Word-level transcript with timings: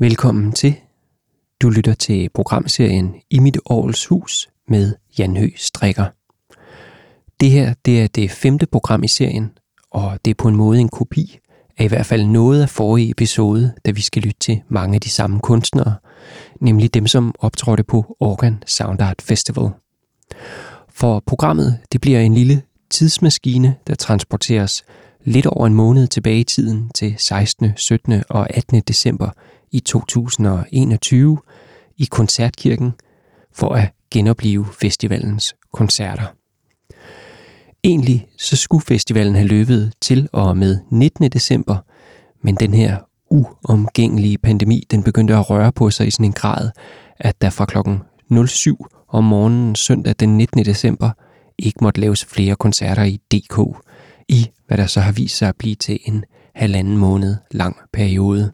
Velkommen 0.00 0.52
til. 0.52 0.74
Du 1.62 1.70
lytter 1.70 1.94
til 1.94 2.28
programserien 2.34 3.14
I 3.30 3.38
mit 3.38 3.58
års 3.64 4.06
Hus 4.06 4.48
med 4.68 4.94
Jan 5.18 5.36
Hø 5.36 5.48
Strikker. 5.56 6.04
Det 7.40 7.50
her 7.50 7.74
det 7.84 8.02
er 8.02 8.06
det 8.06 8.30
femte 8.30 8.66
program 8.66 9.04
i 9.04 9.08
serien, 9.08 9.50
og 9.90 10.18
det 10.24 10.30
er 10.30 10.34
på 10.34 10.48
en 10.48 10.56
måde 10.56 10.80
en 10.80 10.88
kopi 10.88 11.38
af 11.78 11.84
i 11.84 11.86
hvert 11.86 12.06
fald 12.06 12.24
noget 12.24 12.62
af 12.62 12.68
forrige 12.68 13.10
episode, 13.10 13.74
da 13.86 13.90
vi 13.90 14.00
skal 14.00 14.22
lytte 14.22 14.38
til 14.40 14.62
mange 14.68 14.94
af 14.94 15.00
de 15.00 15.10
samme 15.10 15.40
kunstnere, 15.40 15.94
nemlig 16.60 16.94
dem, 16.94 17.06
som 17.06 17.34
optrådte 17.38 17.82
på 17.82 18.16
Organ 18.20 18.62
Sound 18.66 19.02
Art 19.02 19.22
Festival. 19.22 19.70
For 20.88 21.22
programmet 21.26 21.78
det 21.92 22.00
bliver 22.00 22.20
en 22.20 22.34
lille 22.34 22.62
tidsmaskine, 22.90 23.76
der 23.86 23.94
transporteres 23.94 24.84
lidt 25.24 25.46
over 25.46 25.66
en 25.66 25.74
måned 25.74 26.06
tilbage 26.06 26.40
i 26.40 26.44
tiden 26.44 26.90
til 26.94 27.14
16., 27.18 27.72
17. 27.76 28.22
og 28.28 28.56
18. 28.56 28.80
december 28.80 29.30
i 29.72 29.80
2021 29.80 31.38
i 31.96 32.04
Koncertkirken 32.04 32.92
for 33.52 33.68
at 33.74 33.90
genopleve 34.10 34.66
festivalens 34.80 35.54
koncerter. 35.72 36.26
Egentlig 37.84 38.26
så 38.38 38.56
skulle 38.56 38.84
festivalen 38.84 39.34
have 39.34 39.48
løbet 39.48 39.92
til 40.00 40.28
og 40.32 40.56
med 40.56 40.78
19. 40.90 41.30
december, 41.30 41.76
men 42.42 42.54
den 42.54 42.74
her 42.74 42.96
uomgængelige 43.30 44.38
pandemi, 44.38 44.86
den 44.90 45.02
begyndte 45.02 45.34
at 45.34 45.50
røre 45.50 45.72
på 45.72 45.90
sig 45.90 46.06
i 46.06 46.10
sådan 46.10 46.26
en 46.26 46.32
grad, 46.32 46.70
at 47.16 47.42
der 47.42 47.50
fra 47.50 47.64
klokken 47.64 48.02
07 48.46 48.86
om 49.08 49.24
morgenen 49.24 49.74
søndag 49.74 50.14
den 50.20 50.36
19. 50.36 50.64
december 50.64 51.10
ikke 51.58 51.78
måtte 51.82 52.00
laves 52.00 52.24
flere 52.24 52.56
koncerter 52.56 53.04
i 53.04 53.16
DK, 53.16 53.76
i 54.28 54.50
hvad 54.66 54.78
der 54.78 54.86
så 54.86 55.00
har 55.00 55.12
vist 55.12 55.36
sig 55.36 55.48
at 55.48 55.56
blive 55.56 55.74
til 55.74 55.98
en 56.04 56.24
halvanden 56.54 56.96
måned 56.96 57.36
lang 57.50 57.76
periode. 57.92 58.52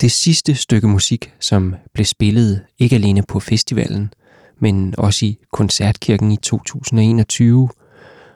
Det 0.00 0.12
sidste 0.12 0.54
stykke 0.54 0.88
musik, 0.88 1.32
som 1.40 1.74
blev 1.94 2.04
spillet 2.04 2.64
ikke 2.78 2.96
alene 2.96 3.22
på 3.22 3.40
festivalen, 3.40 4.12
men 4.58 4.94
også 4.98 5.26
i 5.26 5.38
Koncertkirken 5.52 6.32
i 6.32 6.36
2021, 6.36 7.68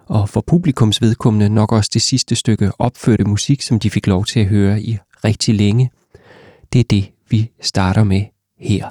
og 0.07 0.29
for 0.29 0.41
publikums 0.41 1.03
vedkommende 1.03 1.49
nok 1.49 1.73
også 1.73 1.91
det 1.95 2.03
sidste 2.03 2.37
stykke 2.37 2.73
opførte 2.79 3.25
musik, 3.25 3.63
som 3.63 3.79
de 3.79 3.91
fik 3.91 4.07
lov 4.07 4.25
til 4.25 4.41
at 4.41 4.47
høre 4.47 4.83
i 4.83 4.99
rigtig 5.25 5.55
længe. 5.55 5.91
Det 6.73 6.79
er 6.79 6.85
det, 6.85 7.11
vi 7.31 7.51
starter 7.61 8.05
med 8.05 8.25
her. 8.59 8.89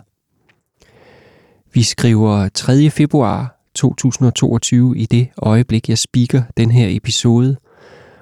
Vi 1.73 1.83
skriver 1.83 2.49
3. 2.49 2.89
februar 2.89 3.61
2022 3.75 4.97
i 4.97 5.05
det 5.05 5.29
øjeblik, 5.37 5.89
jeg 5.89 5.97
speaker 5.97 6.43
den 6.57 6.71
her 6.71 6.87
episode, 6.89 7.57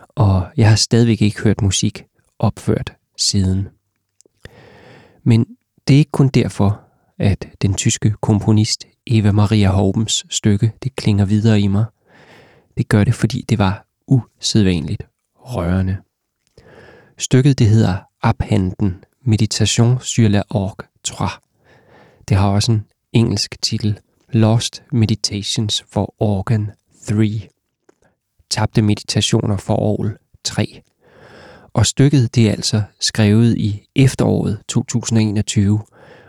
og 0.10 0.44
jeg 0.58 0.70
har 0.70 0.76
stadigvæk 0.76 1.22
ikke 1.22 1.42
hørt 1.42 1.62
musik 1.62 2.04
opført 2.40 2.94
siden. 3.18 3.68
Men 5.24 5.46
det 5.88 5.94
er 5.94 5.98
ikke 5.98 6.12
kun 6.12 6.28
derfor, 6.28 6.82
at 7.18 7.48
den 7.62 7.74
tyske 7.74 8.16
komponist 8.22 8.86
Eva 9.08 9.32
Maria 9.32 9.70
Horbens 9.70 10.26
stykke 10.30 10.72
det 10.84 10.96
klinger 10.96 11.26
videre 11.26 11.62
i 11.62 11.68
mig. 11.68 11.86
Det 12.78 12.88
gør 12.88 13.04
det, 13.04 13.16
fordi 13.16 13.46
det 13.50 13.60
var 13.60 13.86
usædvanligt 14.08 15.04
rørende. 15.36 15.98
Stykket 17.18 17.60
det 17.60 17.68
hedder 17.68 17.98
Abhanden, 18.22 19.04
Meditation 19.22 20.00
sur 20.02 20.28
la 20.28 20.42
orgue 20.50 20.88
3. 21.04 21.28
Det 22.30 22.38
har 22.38 22.50
også 22.50 22.72
en 22.72 22.86
engelsk 23.14 23.62
titel, 23.62 24.00
Lost 24.30 24.84
Meditations 24.92 25.86
for 25.92 26.16
Organ 26.20 26.72
3. 27.08 27.50
Tabte 28.50 28.82
meditationer 28.82 29.58
for 29.58 29.76
Orgel 29.76 30.18
3. 30.44 30.82
Og 31.74 31.86
stykket 31.86 32.36
det 32.36 32.48
er 32.48 32.52
altså 32.52 32.82
skrevet 33.00 33.58
i 33.58 33.88
efteråret 33.96 34.60
2021, 34.68 35.80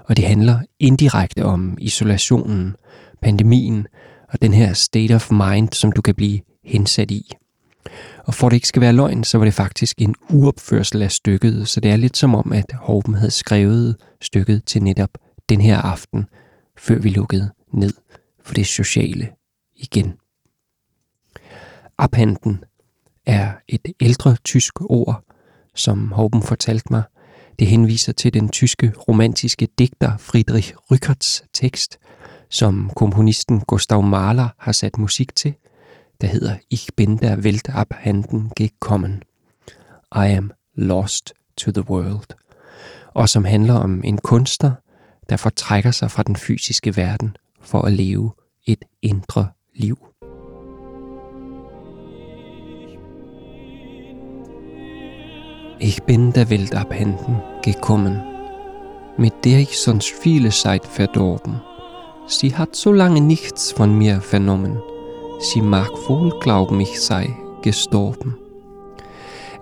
og 0.05 0.17
det 0.17 0.25
handler 0.25 0.59
indirekte 0.79 1.45
om 1.45 1.77
isolationen, 1.81 2.77
pandemien 3.23 3.87
og 4.29 4.43
den 4.43 4.55
her 4.55 4.73
state 4.73 5.15
of 5.15 5.31
mind, 5.31 5.73
som 5.73 5.93
du 5.93 6.03
kan 6.03 6.15
blive 6.15 6.41
hensat 6.65 7.11
i. 7.11 7.33
Og 8.25 8.35
for 8.35 8.49
det 8.49 8.57
ikke 8.57 8.69
skal 8.69 8.83
være 8.83 8.93
løgn, 8.93 9.25
så 9.25 9.39
var 9.39 9.45
det 9.45 9.55
faktisk 9.55 9.99
en 9.99 10.15
uopførsel 10.31 11.03
af 11.03 11.13
stykket, 11.13 11.69
så 11.69 11.81
det 11.81 11.91
er 11.91 11.97
lidt 11.97 12.17
som 12.17 12.35
om, 12.35 12.53
at 12.53 12.73
Horben 12.73 13.15
havde 13.15 13.31
skrevet 13.31 13.97
stykket 14.21 14.65
til 14.65 14.83
netop 14.83 15.11
den 15.49 15.61
her 15.61 15.79
aften, 15.79 16.25
før 16.79 16.99
vi 16.99 17.09
lukkede 17.09 17.51
ned 17.73 17.93
for 18.45 18.55
det 18.55 18.67
sociale 18.67 19.29
igen. 19.77 20.13
Abhanden 21.99 22.65
er 23.27 23.53
et 23.69 23.89
ældre 24.01 24.37
tysk 24.45 24.81
ord, 24.81 25.25
som 25.75 26.13
Håben 26.13 26.43
fortalte 26.43 26.87
mig. 26.91 27.03
Det 27.59 27.67
henviser 27.67 28.13
til 28.13 28.35
den 28.35 28.49
tyske 28.49 28.93
romantiske 29.09 29.69
digter 29.79 30.17
Friedrich 30.17 30.75
Rückerts 30.93 31.49
tekst, 31.53 31.99
som 32.49 32.91
komponisten 32.97 33.61
Gustav 33.61 34.03
Mahler 34.03 34.49
har 34.59 34.73
sat 34.73 34.99
musik 34.99 35.35
til, 35.35 35.55
der 36.21 36.27
hedder 36.27 36.57
Ich 36.71 36.89
bin 36.97 37.17
der 37.17 37.37
Welt 37.37 37.69
abhanden 37.69 38.53
gekommen. 38.57 39.23
I 40.15 40.27
am 40.37 40.51
lost 40.75 41.33
to 41.57 41.71
the 41.71 41.91
world. 41.91 42.35
Og 43.15 43.29
som 43.29 43.45
handler 43.45 43.75
om 43.75 44.05
en 44.05 44.19
kunstner, 44.19 44.73
der 45.29 45.37
fortrækker 45.37 45.91
sig 45.91 46.11
fra 46.11 46.23
den 46.23 46.37
fysiske 46.37 46.97
verden 46.97 47.37
for 47.63 47.83
at 47.83 47.93
leve 47.93 48.33
et 48.67 48.85
indre 49.03 49.49
liv. 49.75 50.10
Ich 55.83 56.03
bin 56.03 56.35
der 56.35 56.51
Welt 56.51 56.75
abhanden 56.75 57.41
gekommen, 57.63 58.23
mit 59.17 59.47
der 59.47 59.61
ich 59.61 59.79
sonst 59.79 60.11
viele 60.11 60.51
Zeit 60.51 60.85
verdorben. 60.85 61.63
Sie 62.27 62.55
hat 62.55 62.77
so 62.77 62.93
lange 62.93 63.23
nichts 63.23 63.73
von 63.73 63.97
mir 63.97 64.21
vernommen. 64.21 64.83
Sie 65.39 65.63
mag 65.63 65.91
wohl 66.07 66.39
glauben, 66.39 66.79
ich 66.81 67.01
sei 67.01 67.35
gestorben. 67.63 68.37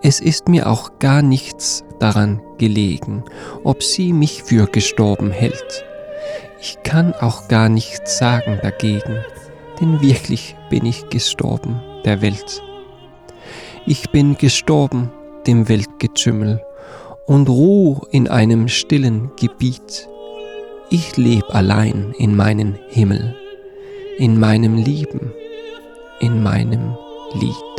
Es 0.02 0.18
ist 0.18 0.48
mir 0.48 0.68
auch 0.68 0.98
gar 0.98 1.22
nichts 1.22 1.84
daran 2.00 2.42
gelegen, 2.58 3.22
ob 3.62 3.84
sie 3.84 4.12
mich 4.12 4.42
für 4.42 4.66
gestorben 4.66 5.30
hält. 5.30 5.84
Ich 6.60 6.82
kann 6.82 7.14
auch 7.14 7.46
gar 7.46 7.68
nichts 7.68 8.18
sagen 8.18 8.58
dagegen, 8.60 9.24
denn 9.80 10.00
wirklich 10.00 10.56
bin 10.68 10.84
ich 10.84 11.08
gestorben 11.10 11.80
der 12.04 12.22
Welt. 12.22 12.60
Ich 13.86 14.10
bin 14.10 14.36
gestorben 14.36 15.12
dem 15.48 15.66
Weltgetümmel 15.68 16.62
und 17.26 17.48
ruh 17.48 18.02
in 18.10 18.28
einem 18.28 18.68
stillen 18.68 19.30
Gebiet. 19.40 20.06
Ich 20.90 21.16
leb 21.16 21.54
allein 21.54 22.14
in 22.18 22.36
meinen 22.36 22.78
Himmel, 22.88 23.34
in 24.18 24.38
meinem 24.38 24.76
Lieben, 24.76 25.32
in 26.20 26.42
meinem 26.42 26.94
Lied. 27.40 27.77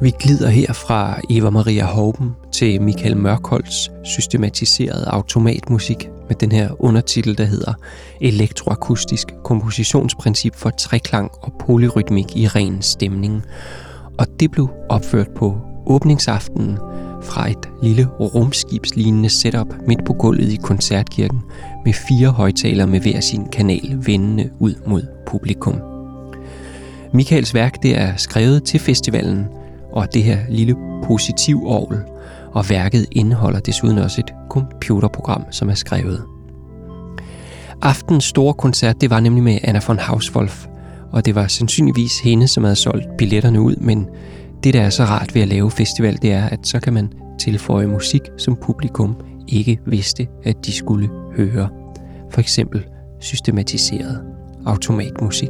Vi 0.00 0.12
glider 0.18 0.48
her 0.48 0.72
fra 0.72 1.20
Eva 1.30 1.50
Maria 1.50 1.84
Hauben 1.84 2.30
til 2.52 2.82
Michael 2.82 3.16
Mørkholds 3.16 3.90
systematiserede 4.04 5.04
automatmusik 5.06 6.08
med 6.28 6.36
den 6.36 6.52
her 6.52 6.82
undertitel, 6.82 7.38
der 7.38 7.44
hedder 7.44 7.72
Elektroakustisk 8.20 9.26
kompositionsprincip 9.44 10.54
for 10.54 10.70
treklang 10.70 11.30
og 11.42 11.52
polyrytmik 11.60 12.36
i 12.36 12.46
ren 12.46 12.82
stemning. 12.82 13.42
Og 14.18 14.26
det 14.40 14.50
blev 14.50 14.68
opført 14.88 15.28
på 15.36 15.60
åbningsaftenen 15.86 16.78
fra 17.22 17.50
et 17.50 17.68
lille 17.82 18.06
rumskibslignende 18.06 19.28
setup 19.28 19.74
midt 19.86 20.04
på 20.04 20.12
gulvet 20.12 20.52
i 20.52 20.58
koncertkirken 20.62 21.40
med 21.84 21.92
fire 21.92 22.28
højtalere 22.28 22.86
med 22.86 23.00
hver 23.00 23.20
sin 23.20 23.48
kanal 23.48 23.98
vendende 24.06 24.50
ud 24.58 24.74
mod 24.86 25.02
publikum. 25.26 25.80
Michaels 27.12 27.54
værk 27.54 27.82
det 27.82 27.98
er 27.98 28.16
skrevet 28.16 28.64
til 28.64 28.80
festivalen, 28.80 29.46
og 29.98 30.14
det 30.14 30.22
her 30.22 30.38
lille 30.48 30.76
positiv 31.04 31.66
orgel, 31.66 31.98
og 32.52 32.70
værket 32.70 33.06
indeholder 33.12 33.60
desuden 33.60 33.98
også 33.98 34.20
et 34.20 34.34
computerprogram, 34.50 35.44
som 35.50 35.68
er 35.68 35.74
skrevet. 35.74 36.22
Aftens 37.82 38.24
store 38.24 38.54
koncert, 38.54 39.00
det 39.00 39.10
var 39.10 39.20
nemlig 39.20 39.42
med 39.42 39.58
Anna 39.62 39.80
von 39.86 39.98
Hauswolf, 39.98 40.66
og 41.12 41.26
det 41.26 41.34
var 41.34 41.46
sandsynligvis 41.46 42.20
hende, 42.20 42.48
som 42.48 42.64
havde 42.64 42.76
solgt 42.76 43.16
billetterne 43.18 43.60
ud, 43.60 43.76
men 43.76 44.06
det, 44.64 44.74
der 44.74 44.82
er 44.82 44.90
så 44.90 45.04
rart 45.04 45.34
ved 45.34 45.42
at 45.42 45.48
lave 45.48 45.70
festival, 45.70 46.18
det 46.22 46.32
er, 46.32 46.44
at 46.48 46.58
så 46.62 46.80
kan 46.80 46.92
man 46.92 47.12
tilføje 47.38 47.86
musik, 47.86 48.22
som 48.38 48.56
publikum 48.56 49.16
ikke 49.48 49.78
vidste, 49.86 50.26
at 50.44 50.66
de 50.66 50.72
skulle 50.72 51.08
høre. 51.36 51.68
For 52.30 52.40
eksempel 52.40 52.84
systematiseret 53.20 54.20
automatmusik. 54.66 55.48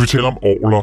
Skal 0.00 0.18
vi 0.18 0.22
tale 0.22 0.26
om 0.26 0.38
orler, 0.42 0.82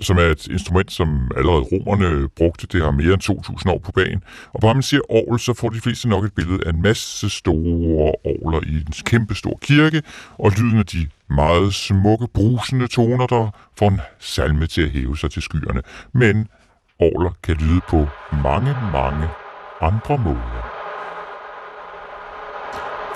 som 0.00 0.18
er 0.18 0.22
et 0.22 0.46
instrument, 0.46 0.92
som 0.92 1.30
allerede 1.36 1.60
romerne 1.60 2.28
brugte. 2.28 2.66
Det 2.66 2.82
har 2.82 2.90
mere 2.90 3.12
end 3.12 3.22
2.000 3.68 3.70
år 3.70 3.78
på 3.78 3.92
banen. 3.92 4.22
Og 4.52 4.60
bare 4.60 4.74
man 4.74 4.82
siger 4.82 5.00
orl, 5.08 5.38
så 5.38 5.54
får 5.54 5.68
de 5.68 5.80
fleste 5.80 6.08
nok 6.08 6.24
et 6.24 6.34
billede 6.34 6.66
af 6.66 6.70
en 6.70 6.82
masse 6.82 7.30
store 7.30 8.14
orler 8.24 8.60
i 8.66 8.74
en 8.74 8.92
kæmpe 9.04 9.34
stor 9.34 9.58
kirke, 9.62 10.02
og 10.38 10.52
lyden 10.58 10.78
af 10.78 10.86
de 10.86 11.08
meget 11.30 11.74
smukke, 11.74 12.26
brusende 12.34 12.86
toner, 12.86 13.26
der 13.26 13.50
får 13.78 13.88
en 13.88 14.00
salme 14.18 14.66
til 14.66 14.82
at 14.82 14.90
hæve 14.90 15.16
sig 15.16 15.30
til 15.30 15.42
skyerne. 15.42 15.82
Men 16.12 16.48
orler 16.98 17.30
kan 17.42 17.54
lyde 17.54 17.80
på 17.88 18.06
mange, 18.42 18.76
mange 18.92 19.28
andre 19.80 20.18
måder. 20.18 20.70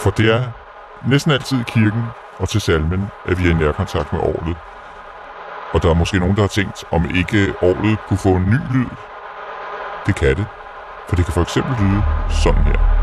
For 0.01 0.11
det 0.11 0.35
er 0.35 0.43
næsten 1.09 1.33
altid 1.33 1.61
i 1.61 1.65
kirken 1.67 2.03
og 2.39 2.49
til 2.49 2.61
salmen, 2.61 3.05
at 3.27 3.39
vi 3.39 3.49
er 3.49 3.51
i 3.51 3.55
nærkontakt 3.55 4.13
med 4.13 4.21
orlet 4.21 4.57
og 5.73 5.83
der 5.83 5.91
er 5.91 5.95
måske 5.95 6.19
nogen, 6.19 6.37
der 6.37 6.43
har 6.43 6.49
tænkt, 6.49 6.85
om 6.91 7.11
ikke 7.15 7.55
orglet 7.63 7.99
kunne 8.09 8.19
få 8.19 8.29
en 8.29 8.45
ny 8.45 8.61
lyd. 8.75 8.91
Det 10.07 10.15
kan 10.15 10.37
det, 10.37 10.47
for 11.09 11.17
det 11.17 11.25
kan 11.25 11.35
for 11.35 11.43
eksempel 11.43 11.75
lyde 11.81 12.03
sådan 12.43 12.65
her. 12.65 13.00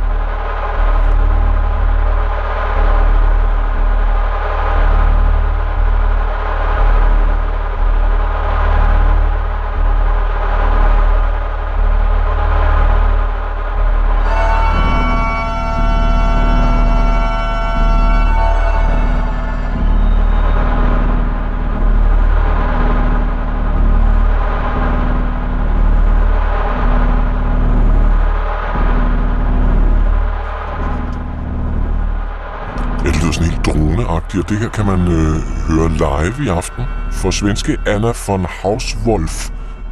Og 34.47 34.51
det 34.51 34.59
her 34.59 34.69
kan 34.69 34.85
man 34.85 34.99
øh, 34.99 35.35
høre 35.67 35.89
live 35.89 36.45
i 36.45 36.47
aften. 36.47 36.83
For 37.11 37.31
svenske 37.31 37.77
Anna 37.87 38.11
von 38.27 38.45
Hauswolf 38.45 39.49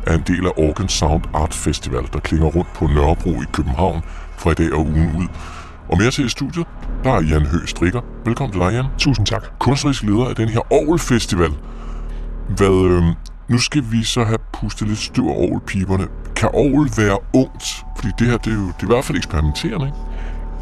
er 0.08 0.14
en 0.14 0.24
del 0.28 0.46
af 0.46 0.52
Organ 0.58 0.90
Sound 0.90 1.24
Art 1.34 1.54
Festival, 1.54 2.04
der 2.14 2.20
klinger 2.20 2.48
rundt 2.48 2.74
på 2.74 2.88
Nørrebro 2.88 3.30
i 3.30 3.46
København 3.54 4.02
fra 4.38 4.52
i 4.52 4.54
dag 4.54 4.74
og 4.74 4.80
ugen 4.80 5.16
ud. 5.18 5.28
Og 5.90 5.98
mere 5.98 6.12
til 6.12 6.26
i 6.26 6.30
studiet, 6.30 6.68
der 7.04 7.12
er 7.12 7.22
Jan 7.22 7.46
Høgh 7.46 7.68
Strikker. 7.68 8.02
Velkommen 8.26 8.52
til 8.52 8.62
dig, 8.62 8.72
Jan. 8.72 8.86
Tusind 8.98 9.26
tak. 9.26 9.44
Kunstnerisk 9.60 10.04
leder 10.04 10.26
af 10.26 10.36
den 10.36 10.50
her 10.50 10.74
Orgel 10.74 11.00
Festival. 11.00 11.52
Hvad, 12.50 12.86
øh, 12.92 13.04
nu 13.50 13.58
skal 13.58 13.84
vi 13.92 14.04
så 14.04 14.24
have 14.24 14.40
pustet 14.54 14.88
lidt 14.88 15.00
støv 15.00 15.24
af 15.24 15.36
orgelpiberne. 15.38 16.08
Kan 16.36 16.50
orgel 16.54 16.92
være 16.98 17.18
ungt? 17.34 17.86
Fordi 17.96 18.12
det 18.20 18.28
her, 18.28 18.38
det 18.38 18.54
er 18.54 18.58
jo 18.58 18.68
det 18.68 18.80
er 18.80 18.84
i 18.84 18.94
hvert 18.94 19.06
fald 19.06 19.18
eksperimenterende, 19.18 19.86
ikke? 19.86 19.98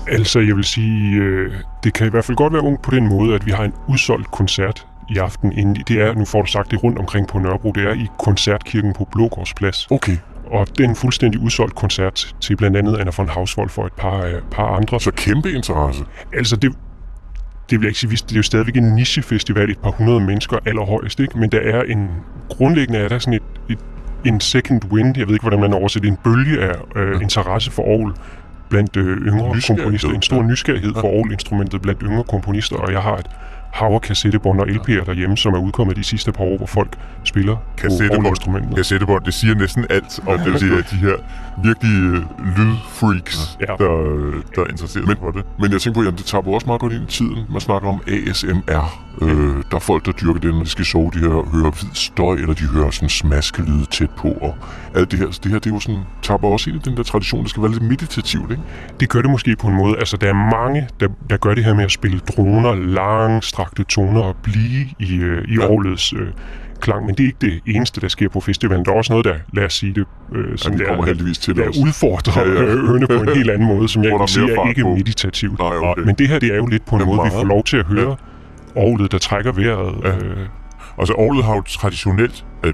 Altså, 0.08 0.40
jeg 0.40 0.56
vil 0.56 0.64
sige, 0.64 1.16
øh, 1.16 1.54
det 1.84 1.94
kan 1.94 2.08
i 2.08 2.10
hvert 2.10 2.26
fald 2.26 2.38
godt 2.38 2.54
være 2.54 2.62
ung 2.62 2.82
på 2.82 2.92
den 2.92 3.08
måde, 3.08 3.36
at 3.36 3.46
vi 3.46 3.52
har 3.52 3.64
en 3.64 3.74
udsolgt 3.88 4.32
koncert 4.32 4.88
i 5.10 5.18
aften. 5.18 5.52
Inden, 5.52 5.84
det 5.88 6.02
er, 6.02 6.14
nu 6.14 6.26
får 6.26 6.42
du 6.42 6.48
sagt 6.48 6.72
det 6.72 6.84
rundt 6.84 7.00
omkring 7.00 7.28
på 7.28 7.40
Nørrebro, 7.40 7.72
det 7.72 7.84
er 7.84 7.94
i 7.94 8.08
Koncertkirken 8.20 8.94
på 8.94 9.08
Blågårdsplads. 9.12 9.88
Okay, 9.92 10.18
Og 10.46 10.68
det 10.78 10.86
er 10.86 10.90
en 10.90 10.96
fuldstændig 10.96 11.42
udsolgt 11.42 11.76
koncert 11.76 12.36
til 12.42 12.56
blandt 12.56 12.78
andet 12.78 12.98
Anna 12.98 13.12
von 13.18 13.30
Hausvold 13.30 13.70
for 13.70 13.86
et 13.86 13.94
par, 13.94 14.26
øh, 14.26 14.34
par 14.52 14.68
andre. 14.68 15.00
så 15.00 15.12
kæmpe 15.12 15.52
interesse. 15.52 16.04
Altså, 16.34 16.56
det, 16.56 16.72
det 17.70 17.80
vil 17.80 17.86
jeg 17.86 17.90
ikke 17.90 18.00
sige, 18.00 18.12
det 18.12 18.32
er 18.32 18.36
jo 18.36 18.44
stadigvæk 18.44 18.78
en 18.78 18.96
nichefestival, 18.96 19.70
et 19.70 19.80
par 19.80 19.92
hundrede 19.92 20.20
mennesker 20.20 20.58
allerhøjst, 20.66 21.20
ikke? 21.20 21.40
men 21.40 21.52
der 21.52 21.60
er 21.60 21.82
en, 21.84 22.10
grundlæggende 22.50 23.00
er 23.00 23.08
der 23.08 23.20
sådan 23.20 23.34
et, 23.34 23.44
et, 23.70 23.80
en 24.26 24.40
second 24.40 24.82
wind, 24.92 25.18
jeg 25.18 25.28
ved 25.28 25.34
ikke, 25.34 25.44
hvordan 25.44 25.60
man 25.60 25.74
oversætter 25.74 26.10
en 26.10 26.18
bølge 26.24 26.62
af 26.62 26.76
øh, 26.96 27.22
interesse 27.22 27.72
for 27.72 27.84
Aarhus 27.84 28.14
blandt 28.74 28.98
øh, 28.98 29.18
yngre 29.30 29.56
Nysgerrighed, 29.56 29.78
komponister, 29.78 30.10
en 30.10 30.22
stor 30.22 30.42
nysgerrighed 30.52 30.94
for 31.02 31.08
Aarhus-instrumentet 31.08 31.82
blandt 31.82 32.02
yngre 32.08 32.24
komponister, 32.24 32.78
og 32.86 32.90
jeg 32.96 33.02
har 33.02 33.18
et 33.24 33.30
hav 33.74 33.92
af 33.94 34.02
kassettebånd 34.02 34.60
og 34.60 34.68
LP'er 34.68 35.06
derhjemme, 35.06 35.38
som 35.38 35.54
er 35.54 35.60
udkommet 35.60 35.96
de 35.96 36.04
sidste 36.04 36.32
par 36.32 36.44
år, 36.44 36.58
hvor 36.58 36.66
folk 36.66 36.98
spiller 37.24 37.56
på 37.56 37.62
Kassettebånd, 37.78 38.26
Aarhus-instrumentet. 38.26 38.76
kassettebånd, 38.76 39.24
det 39.26 39.34
siger 39.34 39.56
næsten 39.56 39.86
alt 39.90 40.20
om 40.28 40.40
det, 40.40 40.62
de, 40.62 40.78
de 40.92 40.96
her 40.96 41.16
virkelig 41.64 41.92
øh, 42.04 42.22
lydfreaks, 42.58 43.58
Ja. 43.62 43.66
der, 43.66 43.90
der 44.56 44.66
interesserer 44.70 45.06
sig 45.06 45.18
for 45.20 45.32
det. 45.32 45.44
Men 45.60 45.72
jeg 45.72 45.82
tænker 45.82 46.02
på, 46.02 46.08
at 46.08 46.14
det 46.18 46.26
tager 46.26 46.48
også 46.48 46.68
meget 46.68 46.82
godt 46.82 46.94
ind 46.94 47.04
i 47.04 47.12
tiden. 47.12 47.38
Man 47.50 47.62
snakker 47.62 47.90
om 47.90 48.02
ASMR. 48.08 49.00
Øh, 49.22 49.30
der 49.72 49.76
er 49.76 49.80
folk, 49.80 50.06
der 50.06 50.12
dyrker 50.12 50.40
det, 50.40 50.54
når 50.54 50.64
de 50.64 50.70
skal 50.70 50.86
sove. 50.86 51.12
De 51.14 51.20
her, 51.20 51.30
hører 51.30 51.72
hvid 51.72 51.90
støj, 51.94 52.36
eller 52.36 52.54
de 52.54 52.64
hører 52.64 52.90
sådan 52.92 53.10
smaskelyde 53.10 53.86
tæt 53.86 54.10
på. 54.10 54.28
Og 54.28 54.56
alt 54.96 55.12
det 55.12 55.20
her, 55.20 55.32
så 55.32 55.40
det 55.44 55.52
her 55.52 55.60
det 55.60 55.70
er 55.70 55.74
jo 55.74 55.80
sådan, 55.80 56.00
tapper 56.22 56.48
også 56.48 56.70
ind 56.70 56.80
i 56.86 56.90
den 56.90 56.98
der 56.98 57.04
tradition. 57.04 57.42
Det 57.44 57.50
skal 57.50 57.64
være 57.64 57.72
lidt 57.72 57.84
meditativt, 57.84 58.52
ikke? 58.52 58.64
Det 59.00 59.10
gør 59.10 59.22
det 59.22 59.30
måske 59.32 59.56
på 59.56 59.68
en 59.68 59.76
måde. 59.76 59.98
Altså, 59.98 60.18
der 60.18 60.28
er 60.30 60.50
mange, 60.58 60.88
der, 61.00 61.08
der 61.30 61.38
gør 61.38 61.54
det 61.54 61.64
her 61.66 61.74
med 61.74 61.84
at 61.84 61.92
spille 61.92 62.20
droner, 62.20 62.74
langstrakte 63.64 63.84
toner 63.84 64.22
og 64.22 64.36
blive 64.44 64.86
i, 65.00 65.16
øh, 65.16 65.44
i 65.48 65.54
Ja. 65.56 65.62
ja. 65.62 65.68
Aarhus 65.68 66.14
øh, 66.14 66.28
klang. 66.82 67.06
Men 67.06 67.16
det 67.16 67.24
er 67.24 67.28
ikke 67.28 67.38
det 67.42 67.76
eneste, 67.76 68.02
der 68.02 68.08
sker 68.08 68.30
på 68.30 68.40
festivalen. 68.40 68.86
Der 68.86 68.92
er 68.92 68.96
også 68.96 69.14
noget, 69.14 69.26
der, 69.26 69.36
lad 69.54 69.66
os 69.66 69.74
sige 69.74 69.94
det, 69.94 70.06
øh, 70.36 70.58
som 70.58 70.74
vi 70.74 70.78
der, 70.78 70.86
kommer 70.88 71.06
heldigvis 71.06 71.38
til 71.38 71.56
der 71.56 71.68
også. 71.68 71.82
udfordrer 71.82 72.42
Ja, 72.42 72.50
ja, 72.50 72.54
ja. 72.62 72.68
ja. 72.70 72.76
ørene 72.76 73.08
på 73.08 73.14
en 73.14 73.30
helt 73.36 73.50
anden 73.50 73.68
måde, 73.68 73.90
som 73.90 74.04
jeg 74.04 74.12
der 74.12 74.18
kan 74.18 74.28
sige 74.28 74.52
er 74.54 74.68
ikke 74.70 74.82
på. 74.82 74.96
meditativt. 74.96 75.60
Nej, 75.60 75.78
okay. 75.78 76.02
Men 76.02 76.16
det 76.16 76.28
her, 76.28 76.40
det 76.40 76.52
er 76.54 76.56
jo 76.56 76.66
lidt 76.66 76.86
på 76.86 76.96
en 76.96 77.00
Det 77.00 77.08
måde, 77.08 77.18
vi 77.18 77.22
meget. 77.22 77.34
får 77.34 77.44
lov 77.44 77.64
til 77.64 77.78
at 77.78 77.86
høre 77.86 78.16
orlet, 78.76 79.12
der 79.12 79.18
trækker 79.18 79.52
vejret. 79.52 79.96
Ja. 80.04 80.10
Øh, 80.10 80.38
Altså, 80.98 81.14
Orlet 81.14 81.44
har 81.46 81.56
jo 81.56 81.62
traditionelt... 81.62 82.46
Øh, 82.64 82.74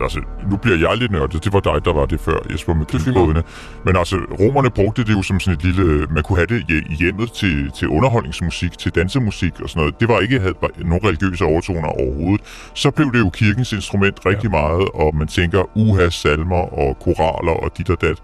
altså, 0.00 0.20
nu 0.50 0.56
bliver 0.56 0.76
jeg 0.88 0.96
lidt 0.96 1.12
nørdet. 1.12 1.44
Det 1.44 1.52
var 1.52 1.60
dig, 1.60 1.84
der 1.84 1.92
var 1.92 2.06
det 2.06 2.20
før, 2.20 2.38
Jesper, 2.52 2.74
med 2.74 2.86
fint. 2.90 3.02
kildebådene. 3.04 3.42
Men 3.84 3.96
altså, 3.96 4.16
romerne 4.16 4.70
brugte 4.70 5.04
det 5.04 5.12
jo 5.12 5.22
som 5.22 5.40
sådan 5.40 5.56
et 5.58 5.64
lille... 5.64 6.06
Man 6.10 6.22
kunne 6.22 6.36
have 6.38 6.46
det 6.46 6.64
i- 6.70 6.94
hjemmet 6.94 7.32
til, 7.32 7.70
til 7.70 7.88
underholdningsmusik, 7.88 8.78
til 8.78 8.94
dansemusik 8.94 9.60
og 9.60 9.68
sådan 9.68 9.80
noget. 9.80 10.00
Det 10.00 10.08
var 10.08 10.20
ikke 10.20 10.40
havde 10.40 10.54
nogen 10.78 11.04
religiøse 11.04 11.44
overtoner 11.44 11.88
overhovedet. 11.88 12.40
Så 12.74 12.90
blev 12.90 13.12
det 13.12 13.18
jo 13.18 13.30
kirkens 13.30 13.72
instrument 13.72 14.26
rigtig 14.26 14.44
ja. 14.52 14.58
meget, 14.60 14.88
og 14.94 15.16
man 15.16 15.26
tænker 15.28 15.76
uha, 15.78 16.08
salmer 16.10 16.78
og 16.78 16.96
koraler 17.00 17.52
og 17.52 17.78
dit 17.78 17.90
og 17.90 18.00
dat. 18.00 18.18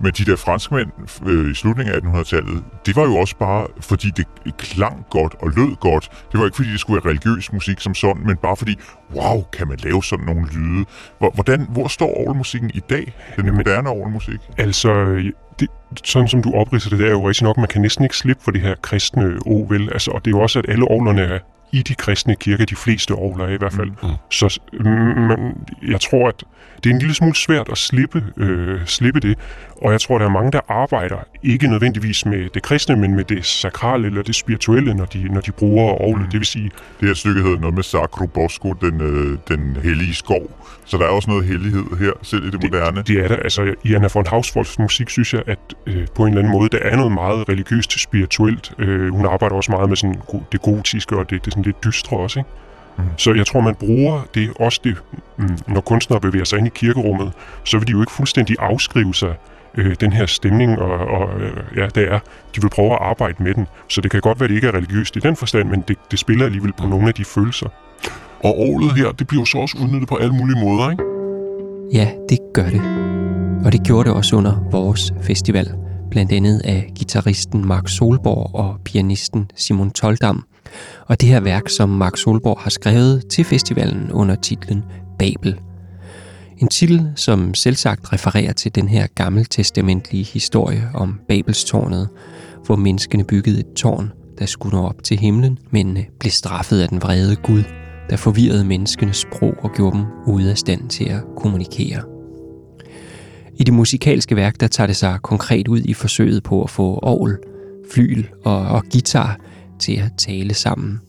Men 0.00 0.12
de 0.12 0.24
der 0.24 0.36
franskmænd 0.36 0.90
øh, 1.26 1.50
i 1.50 1.54
slutningen 1.54 1.94
af 1.94 1.98
1800-tallet, 2.00 2.64
det 2.86 2.96
var 2.96 3.02
jo 3.04 3.16
også 3.16 3.36
bare, 3.36 3.66
fordi 3.80 4.10
det 4.16 4.26
klang 4.58 5.06
godt 5.10 5.34
og 5.40 5.50
lød 5.56 5.76
godt. 5.80 6.10
Det 6.32 6.40
var 6.40 6.46
ikke, 6.46 6.56
fordi 6.56 6.72
det 6.72 6.80
skulle 6.80 7.00
være 7.04 7.10
religiøs 7.12 7.52
musik 7.52 7.80
som 7.80 7.94
sådan, 7.94 8.22
men 8.26 8.36
bare 8.36 8.56
fordi, 8.56 8.76
wow, 9.14 9.42
kan 9.52 9.68
man 9.68 9.78
lave 9.84 10.02
sådan 10.02 10.26
nogle 10.26 10.46
lyde? 10.52 10.84
Hvor- 11.18 11.30
Hvordan, 11.34 11.66
hvor 11.70 11.88
står 11.88 12.18
orgelmusikken 12.26 12.70
i 12.74 12.80
dag? 12.90 13.12
Den 13.36 13.44
Jamen- 13.44 13.54
moderne 13.56 13.88
orgelmusik? 13.88 14.40
Altså, 14.58 15.14
det, 15.60 15.68
sådan 16.04 16.28
som 16.28 16.42
du 16.42 16.52
opridser 16.54 16.90
det, 16.90 16.98
det 16.98 17.06
er 17.06 17.10
jo 17.10 17.28
rigtig 17.28 17.44
nok, 17.44 17.56
man 17.56 17.68
kan 17.68 17.82
næsten 17.82 18.04
ikke 18.04 18.16
slippe 18.16 18.42
for 18.44 18.50
det 18.50 18.60
her 18.60 18.74
kristne 18.82 19.38
o, 19.46 19.66
vel? 19.68 19.88
Altså, 19.92 20.10
og 20.10 20.24
det 20.24 20.30
er 20.34 20.38
jo 20.38 20.42
også, 20.42 20.58
at 20.58 20.64
alle 20.68 20.84
orglerne 20.84 21.20
er 21.22 21.38
i 21.72 21.82
de 21.82 21.94
kristne 21.94 22.36
kirker, 22.36 22.64
de 22.64 22.76
fleste 22.76 23.12
orgler 23.12 23.44
er 23.44 23.54
i 23.54 23.56
hvert 23.56 23.72
fald. 23.72 23.90
Mm. 24.02 24.08
Så 24.30 24.60
mm, 24.72 24.88
man, 24.88 25.54
jeg 25.88 26.00
tror, 26.00 26.28
at 26.28 26.44
det 26.84 26.90
er 26.90 26.94
en 26.94 26.98
lille 26.98 27.14
smule 27.14 27.34
svært 27.36 27.68
at 27.70 27.78
slippe, 27.78 28.24
øh, 28.36 28.80
slippe 28.86 29.20
det, 29.20 29.38
og 29.82 29.92
jeg 29.92 30.00
tror, 30.00 30.18
der 30.18 30.24
er 30.24 30.30
mange, 30.30 30.52
der 30.52 30.60
arbejder 30.68 31.16
ikke 31.42 31.68
nødvendigvis 31.68 32.26
med 32.26 32.48
det 32.54 32.62
kristne, 32.62 32.96
men 32.96 33.14
med 33.16 33.24
det 33.24 33.44
sakrale 33.44 34.06
eller 34.06 34.22
det 34.22 34.34
spirituelle, 34.34 34.94
når 34.94 35.04
de, 35.04 35.28
når 35.28 35.40
de 35.40 35.52
bruger 35.52 36.02
orglet. 36.02 36.32
Det 36.32 36.38
vil 36.40 36.46
sige, 36.46 36.70
Det 37.00 37.08
her 37.08 37.14
stykke 37.14 37.42
hedder 37.42 37.58
noget 37.58 37.74
med 37.74 37.82
Sacro 37.82 38.26
Bosco, 38.26 38.72
den, 38.72 39.00
øh, 39.00 39.38
den 39.48 39.76
hellige 39.82 40.14
skov. 40.14 40.58
Så 40.84 40.98
der 40.98 41.04
er 41.04 41.08
også 41.08 41.30
noget 41.30 41.44
hellighed 41.44 41.84
her, 41.98 42.12
selv 42.22 42.44
i 42.44 42.50
det, 42.50 42.62
moderne. 42.62 43.02
Det 43.02 43.24
er 43.24 43.28
der. 43.28 43.36
Altså, 43.36 43.74
i 43.84 43.94
Anna 43.94 44.08
von 44.14 44.26
Hausvolds 44.26 44.78
musik 44.78 45.10
synes 45.10 45.34
jeg, 45.34 45.42
at 45.46 45.58
øh, 45.86 46.06
på 46.14 46.22
en 46.22 46.28
eller 46.28 46.40
anden 46.40 46.52
måde, 46.52 46.68
der 46.68 46.78
er 46.78 46.96
noget 46.96 47.12
meget 47.12 47.48
religiøst 47.48 48.00
spirituelt. 48.00 48.72
Øh, 48.78 49.12
hun 49.12 49.26
arbejder 49.26 49.56
også 49.56 49.72
meget 49.72 49.88
med 49.88 49.96
sådan, 49.96 50.16
det 50.52 50.62
gotiske 50.62 51.16
og 51.16 51.30
det, 51.30 51.44
det 51.44 51.52
sådan 51.58 51.72
lidt 51.72 51.84
dystre 51.84 52.16
også. 52.16 52.40
Ikke? 52.40 52.50
Mm. 52.98 53.04
Så 53.16 53.34
jeg 53.34 53.46
tror, 53.46 53.60
man 53.60 53.74
bruger 53.74 54.20
det 54.34 54.50
også 54.60 54.80
det, 54.84 54.96
mm, 55.36 55.58
når 55.68 55.80
kunstnere 55.80 56.20
bevæger 56.20 56.44
sig 56.44 56.58
ind 56.58 56.66
i 56.66 56.70
kirkerummet, 56.74 57.32
så 57.64 57.78
vil 57.78 57.86
de 57.86 57.92
jo 57.92 58.00
ikke 58.00 58.12
fuldstændig 58.12 58.56
afskrive 58.58 59.14
sig 59.14 59.34
øh, 59.74 59.96
den 60.00 60.12
her 60.12 60.26
stemning, 60.26 60.78
og, 60.78 60.98
og 60.98 61.40
øh, 61.40 61.52
ja, 61.76 61.86
det 61.94 62.12
er, 62.12 62.18
de 62.54 62.60
vil 62.62 62.68
prøve 62.68 62.92
at 62.92 62.98
arbejde 63.00 63.42
med 63.42 63.54
den. 63.54 63.66
Så 63.88 64.00
det 64.00 64.10
kan 64.10 64.20
godt 64.20 64.40
være, 64.40 64.48
det 64.48 64.54
ikke 64.54 64.66
er 64.66 64.74
religiøst 64.74 65.16
i 65.16 65.18
den 65.18 65.36
forstand, 65.36 65.68
men 65.68 65.84
det, 65.88 65.96
det 66.10 66.18
spiller 66.18 66.44
alligevel 66.44 66.72
på 66.72 66.86
nogle 66.86 67.08
af 67.08 67.14
de 67.14 67.24
følelser. 67.24 67.68
Og 68.44 68.58
orlet 68.58 68.92
her, 68.92 69.12
det 69.12 69.26
bliver 69.26 69.40
jo 69.40 69.44
så 69.44 69.58
også 69.58 69.78
udnyttet 69.82 70.08
på 70.08 70.16
alle 70.16 70.34
mulige 70.34 70.60
måder, 70.64 70.90
ikke? 70.90 71.02
Ja, 71.92 72.08
det 72.28 72.38
gør 72.54 72.68
det. 72.68 72.82
Og 73.64 73.72
det 73.72 73.80
gjorde 73.84 74.08
det 74.08 74.16
også 74.16 74.36
under 74.36 74.68
vores 74.70 75.12
festival, 75.22 75.74
blandt 76.10 76.32
andet 76.32 76.60
af 76.64 76.90
gitarristen 76.94 77.66
Mark 77.66 77.88
Solborg 77.88 78.54
og 78.54 78.80
pianisten 78.84 79.50
Simon 79.56 79.90
Toldam. 79.90 80.47
Og 81.06 81.20
det 81.20 81.28
her 81.28 81.40
værk, 81.40 81.68
som 81.68 81.88
Mark 81.88 82.16
Solborg 82.16 82.58
har 82.60 82.70
skrevet 82.70 83.28
til 83.28 83.44
festivalen 83.44 84.12
under 84.12 84.34
titlen 84.34 84.84
Babel. 85.18 85.60
En 86.58 86.68
titel, 86.68 87.12
som 87.16 87.54
selvsagt 87.54 88.12
refererer 88.12 88.52
til 88.52 88.74
den 88.74 88.88
her 88.88 89.06
gammeltestamentlige 89.14 90.24
historie 90.24 90.90
om 90.94 91.20
Babelstårnet, 91.28 92.08
hvor 92.66 92.76
menneskene 92.76 93.24
byggede 93.24 93.60
et 93.60 93.72
tårn, 93.76 94.12
der 94.38 94.46
skulle 94.46 94.76
nå 94.76 94.86
op 94.86 95.02
til 95.04 95.18
himlen, 95.18 95.58
men 95.70 95.98
blev 96.20 96.30
straffet 96.30 96.80
af 96.80 96.88
den 96.88 97.02
vrede 97.02 97.36
Gud, 97.36 97.62
der 98.10 98.16
forvirrede 98.16 98.64
menneskenes 98.64 99.16
sprog 99.16 99.54
og 99.58 99.70
gjorde 99.74 99.96
dem 99.96 100.04
ude 100.26 100.50
af 100.50 100.58
stand 100.58 100.88
til 100.88 101.04
at 101.04 101.20
kommunikere. 101.36 102.02
I 103.54 103.64
det 103.64 103.74
musikalske 103.74 104.36
værk, 104.36 104.60
der 104.60 104.68
tager 104.68 104.86
det 104.86 104.96
sig 104.96 105.18
konkret 105.22 105.68
ud 105.68 105.80
i 105.80 105.94
forsøget 105.94 106.42
på 106.42 106.62
at 106.62 106.70
få 106.70 106.98
orgel, 107.02 107.36
flyl 107.92 108.24
og, 108.44 108.58
og 108.58 108.82
guitar 108.92 109.40
til 109.78 109.96
at 109.96 110.12
tale 110.18 110.54
sammen. 110.54 111.00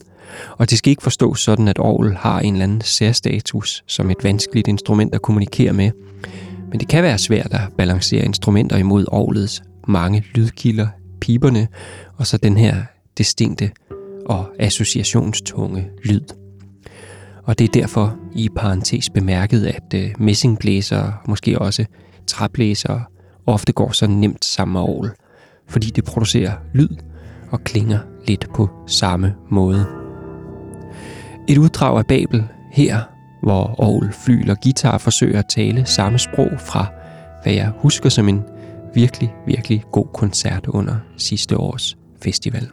Og 0.57 0.69
det 0.69 0.77
skal 0.77 0.89
ikke 0.89 1.03
forstås 1.03 1.39
sådan, 1.39 1.67
at 1.67 1.79
orgel 1.79 2.15
har 2.15 2.39
en 2.39 2.53
eller 2.53 2.63
anden 2.63 2.81
særstatus 2.81 3.83
som 3.87 4.09
et 4.09 4.23
vanskeligt 4.23 4.67
instrument 4.67 5.15
at 5.15 5.21
kommunikere 5.21 5.73
med. 5.73 5.91
Men 6.69 6.79
det 6.79 6.87
kan 6.87 7.03
være 7.03 7.17
svært 7.17 7.53
at 7.53 7.61
balancere 7.77 8.25
instrumenter 8.25 8.77
imod 8.77 9.05
orglets 9.07 9.63
mange 9.87 10.23
lydkilder, 10.35 10.87
piberne, 11.21 11.67
og 12.17 12.27
så 12.27 12.37
den 12.37 12.57
her 12.57 12.75
distinkte 13.17 13.71
og 14.25 14.45
associationstunge 14.59 15.87
lyd. 16.03 16.21
Og 17.43 17.59
det 17.59 17.65
er 17.65 17.81
derfor 17.81 18.17
i 18.35 18.49
parentes 18.55 19.09
bemærket, 19.09 19.65
at 19.65 19.93
øh, 19.95 20.11
messingblæsere, 20.19 21.13
måske 21.27 21.59
også 21.59 21.85
træblæsere, 22.27 23.03
ofte 23.45 23.73
går 23.73 23.91
så 23.91 24.07
nemt 24.07 24.45
sammen 24.45 24.73
med 24.73 24.81
orgel, 24.81 25.11
fordi 25.67 25.89
det 25.89 26.03
producerer 26.03 26.53
lyd 26.73 26.89
og 27.51 27.63
klinger 27.63 27.99
lidt 28.27 28.47
på 28.55 28.69
samme 28.87 29.35
måde. 29.49 29.85
Et 31.47 31.57
uddrag 31.57 31.97
af 31.97 32.05
Babel 32.05 32.47
her, 32.71 33.01
hvor 33.43 33.75
orgel, 33.77 34.13
flyl 34.13 34.49
og 34.49 34.57
guitar 34.63 34.97
forsøger 34.97 35.39
at 35.39 35.49
tale 35.49 35.85
samme 35.85 36.19
sprog 36.19 36.49
fra, 36.59 36.85
hvad 37.43 37.53
jeg 37.53 37.71
husker 37.77 38.09
som 38.09 38.29
en 38.29 38.43
virkelig, 38.93 39.33
virkelig 39.45 39.83
god 39.91 40.07
koncert 40.13 40.67
under 40.67 40.95
sidste 41.17 41.57
års 41.57 41.97
festival. 42.23 42.69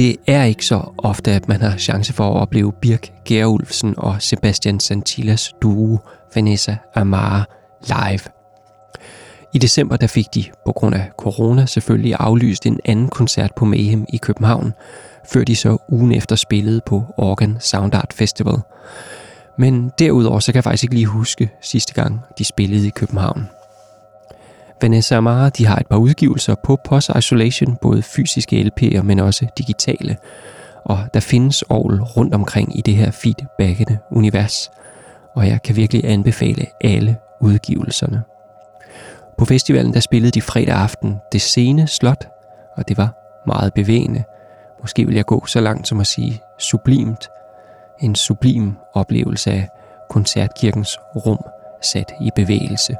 Det 0.00 0.16
er 0.26 0.44
ikke 0.44 0.66
så 0.66 0.92
ofte, 0.98 1.32
at 1.32 1.48
man 1.48 1.60
har 1.60 1.76
chance 1.76 2.12
for 2.12 2.30
at 2.30 2.40
opleve 2.40 2.72
Birk 2.72 3.12
Gerulfsen 3.24 3.94
og 3.96 4.22
Sebastian 4.22 4.80
Santillas 4.80 5.52
duo 5.62 5.98
Vanessa 6.34 6.76
Amara 6.94 7.44
live. 7.86 8.20
I 9.54 9.58
december 9.58 9.96
der 9.96 10.06
fik 10.06 10.26
de, 10.34 10.44
på 10.66 10.72
grund 10.72 10.94
af 10.94 11.10
corona, 11.18 11.66
selvfølgelig 11.66 12.14
aflyst 12.18 12.66
en 12.66 12.80
anden 12.84 13.08
koncert 13.08 13.50
på 13.56 13.64
Mayhem 13.64 14.06
i 14.12 14.16
København, 14.16 14.72
før 15.32 15.44
de 15.44 15.56
så 15.56 15.76
ugen 15.88 16.12
efter 16.12 16.36
spillede 16.36 16.80
på 16.86 17.04
Organ 17.16 17.56
Sound 17.60 17.94
Art 17.94 18.12
Festival. 18.12 18.58
Men 19.58 19.92
derudover 19.98 20.40
så 20.40 20.52
kan 20.52 20.56
jeg 20.56 20.64
faktisk 20.64 20.84
ikke 20.84 20.94
lige 20.94 21.06
huske 21.06 21.50
sidste 21.62 21.94
gang, 21.94 22.20
de 22.38 22.44
spillede 22.44 22.86
i 22.86 22.90
København. 22.90 23.48
Vanessa 24.82 25.16
og 25.16 25.24
Mara 25.24 25.48
de 25.48 25.66
har 25.66 25.76
et 25.76 25.86
par 25.86 25.96
udgivelser 25.96 26.54
på 26.54 26.76
Post 26.84 27.10
Isolation, 27.18 27.76
både 27.76 28.02
fysiske 28.02 28.70
LP'er, 28.70 29.02
men 29.02 29.18
også 29.18 29.46
digitale. 29.58 30.16
Og 30.84 30.98
der 31.14 31.20
findes 31.20 31.64
Aarhus 31.70 32.16
rundt 32.16 32.34
omkring 32.34 32.78
i 32.78 32.80
det 32.80 32.96
her 32.96 33.10
feedbackende 33.10 33.98
univers. 34.10 34.70
Og 35.34 35.46
jeg 35.46 35.62
kan 35.62 35.76
virkelig 35.76 36.04
anbefale 36.04 36.66
alle 36.80 37.16
udgivelserne. 37.40 38.22
På 39.38 39.44
festivalen 39.44 39.94
der 39.94 40.00
spillede 40.00 40.30
de 40.30 40.42
fredag 40.42 40.74
aften 40.74 41.16
det 41.32 41.42
sene 41.42 41.86
slot, 41.86 42.28
og 42.76 42.88
det 42.88 42.96
var 42.96 43.14
meget 43.46 43.74
bevægende. 43.74 44.24
Måske 44.80 45.06
vil 45.06 45.14
jeg 45.14 45.26
gå 45.26 45.46
så 45.46 45.60
langt 45.60 45.88
som 45.88 46.00
at 46.00 46.06
sige 46.06 46.40
sublimt. 46.58 47.28
En 48.00 48.14
sublim 48.14 48.76
oplevelse 48.94 49.50
af 49.50 49.68
koncertkirkens 50.10 50.98
rum 51.16 51.44
sat 51.82 52.12
i 52.20 52.30
bevægelse. 52.36 52.96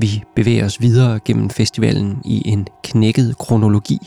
Vi 0.00 0.22
bevæger 0.36 0.64
os 0.64 0.80
videre 0.80 1.20
gennem 1.24 1.50
festivalen 1.50 2.22
i 2.24 2.42
en 2.48 2.66
knækket 2.84 3.38
kronologi. 3.38 3.98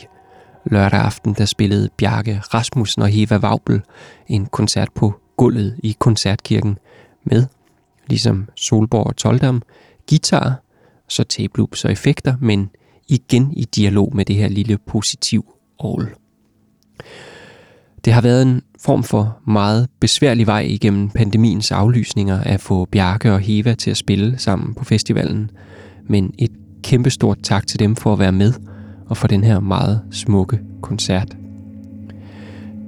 Lørdag 0.64 1.00
aften 1.00 1.34
der 1.34 1.44
spillede 1.44 1.88
Bjarke 1.96 2.40
Rasmussen 2.54 3.02
og 3.02 3.08
Heva 3.08 3.36
Vaubel 3.36 3.80
en 4.28 4.46
koncert 4.46 4.88
på 4.94 5.14
gulvet 5.36 5.76
i 5.82 5.96
Koncertkirken 5.98 6.78
med, 7.24 7.46
ligesom 8.06 8.48
Solborg 8.56 9.06
og 9.06 9.16
Toldam, 9.16 9.62
guitar, 10.10 10.62
så 11.08 11.24
tape 11.24 11.58
loops 11.58 11.84
og 11.84 11.92
effekter, 11.92 12.34
men 12.40 12.70
igen 13.08 13.52
i 13.56 13.64
dialog 13.64 14.16
med 14.16 14.24
det 14.24 14.36
her 14.36 14.48
lille 14.48 14.78
positiv 14.78 15.44
all. 15.84 16.08
Det 18.04 18.12
har 18.12 18.20
været 18.20 18.42
en 18.42 18.62
form 18.80 19.02
for 19.02 19.38
meget 19.46 19.88
besværlig 20.00 20.46
vej 20.46 20.60
igennem 20.60 21.10
pandemiens 21.10 21.72
aflysninger 21.72 22.40
at 22.40 22.60
få 22.60 22.84
Bjarke 22.84 23.32
og 23.32 23.40
Heva 23.40 23.74
til 23.74 23.90
at 23.90 23.96
spille 23.96 24.38
sammen 24.38 24.74
på 24.74 24.84
festivalen, 24.84 25.50
men 26.06 26.34
et 26.38 26.50
kæmpestort 26.82 27.38
tak 27.42 27.66
til 27.66 27.78
dem 27.78 27.96
for 27.96 28.12
at 28.12 28.18
være 28.18 28.32
med 28.32 28.52
og 29.06 29.16
for 29.16 29.28
den 29.28 29.44
her 29.44 29.60
meget 29.60 30.00
smukke 30.10 30.60
koncert. 30.80 31.36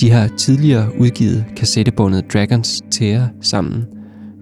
De 0.00 0.10
har 0.10 0.28
tidligere 0.28 1.00
udgivet 1.00 1.44
kassettebåndet 1.56 2.32
Dragons 2.32 2.82
Tear 2.90 3.28
sammen. 3.40 3.84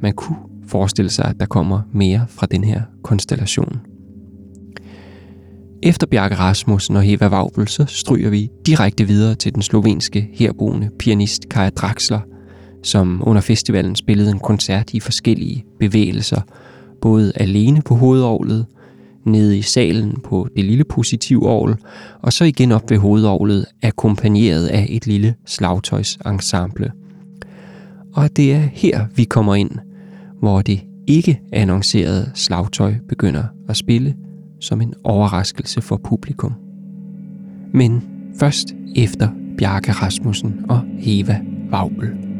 Man 0.03 0.12
kunne 0.12 0.39
forestille 0.66 1.11
sig, 1.11 1.25
at 1.25 1.41
der 1.41 1.47
kommer 1.47 1.81
mere 1.93 2.27
fra 2.29 2.47
den 2.47 2.64
her 2.64 2.83
konstellation. 3.03 3.81
Efter 5.83 6.07
Bjarke 6.07 6.35
Rasmussen 6.35 6.97
og 6.97 7.03
Heva 7.03 7.27
Vaubel, 7.27 7.68
så 7.68 7.85
stryger 7.89 8.31
vi 8.31 8.51
direkte 8.66 9.05
videre 9.05 9.35
til 9.35 9.55
den 9.55 9.62
slovenske 9.62 10.29
herboende 10.33 10.91
pianist 10.99 11.49
Kaja 11.49 11.70
Draxler, 11.70 12.20
som 12.83 13.23
under 13.27 13.43
festivalen 13.43 13.97
spillede 13.97 14.31
en 14.31 14.39
koncert 14.39 14.95
i 14.95 15.01
forskellige 15.01 15.64
bevægelser, 15.79 16.41
både 17.03 17.32
alene 17.34 17.82
på 17.82 17.94
hovedovlet, 17.94 18.66
nede 19.24 19.59
i 19.59 19.62
salen 19.62 20.20
på 20.24 20.48
det 20.57 20.64
lille 20.64 20.84
positivovl, 20.84 21.76
og 22.22 22.32
så 22.32 22.44
igen 22.44 22.72
op 22.72 22.90
ved 22.90 22.98
hovedovlet, 22.98 23.66
akkompagneret 23.82 24.66
af 24.66 24.86
et 24.90 25.07
lille 25.07 25.34
slagtøjsensemble. 25.46 26.92
Og 28.14 28.36
det 28.36 28.53
er 28.53 28.68
her, 28.72 29.07
vi 29.16 29.24
kommer 29.24 29.55
ind, 29.55 29.70
hvor 30.40 30.62
det 30.62 30.80
ikke 31.07 31.40
annoncerede 31.53 32.30
slagtøj 32.34 32.94
begynder 33.09 33.44
at 33.68 33.76
spille– 33.76 34.14
som 34.62 34.80
en 34.80 34.94
overraskelse 35.05 35.80
for 35.80 35.96
publikum. 35.96 36.53
Men 37.72 38.03
først 38.40 38.74
efter 38.96 39.28
Bjarke 39.59 39.92
Rasmussen 39.92 40.64
og 40.68 40.80
Heva 40.98 41.40
Vaubel. 41.70 42.32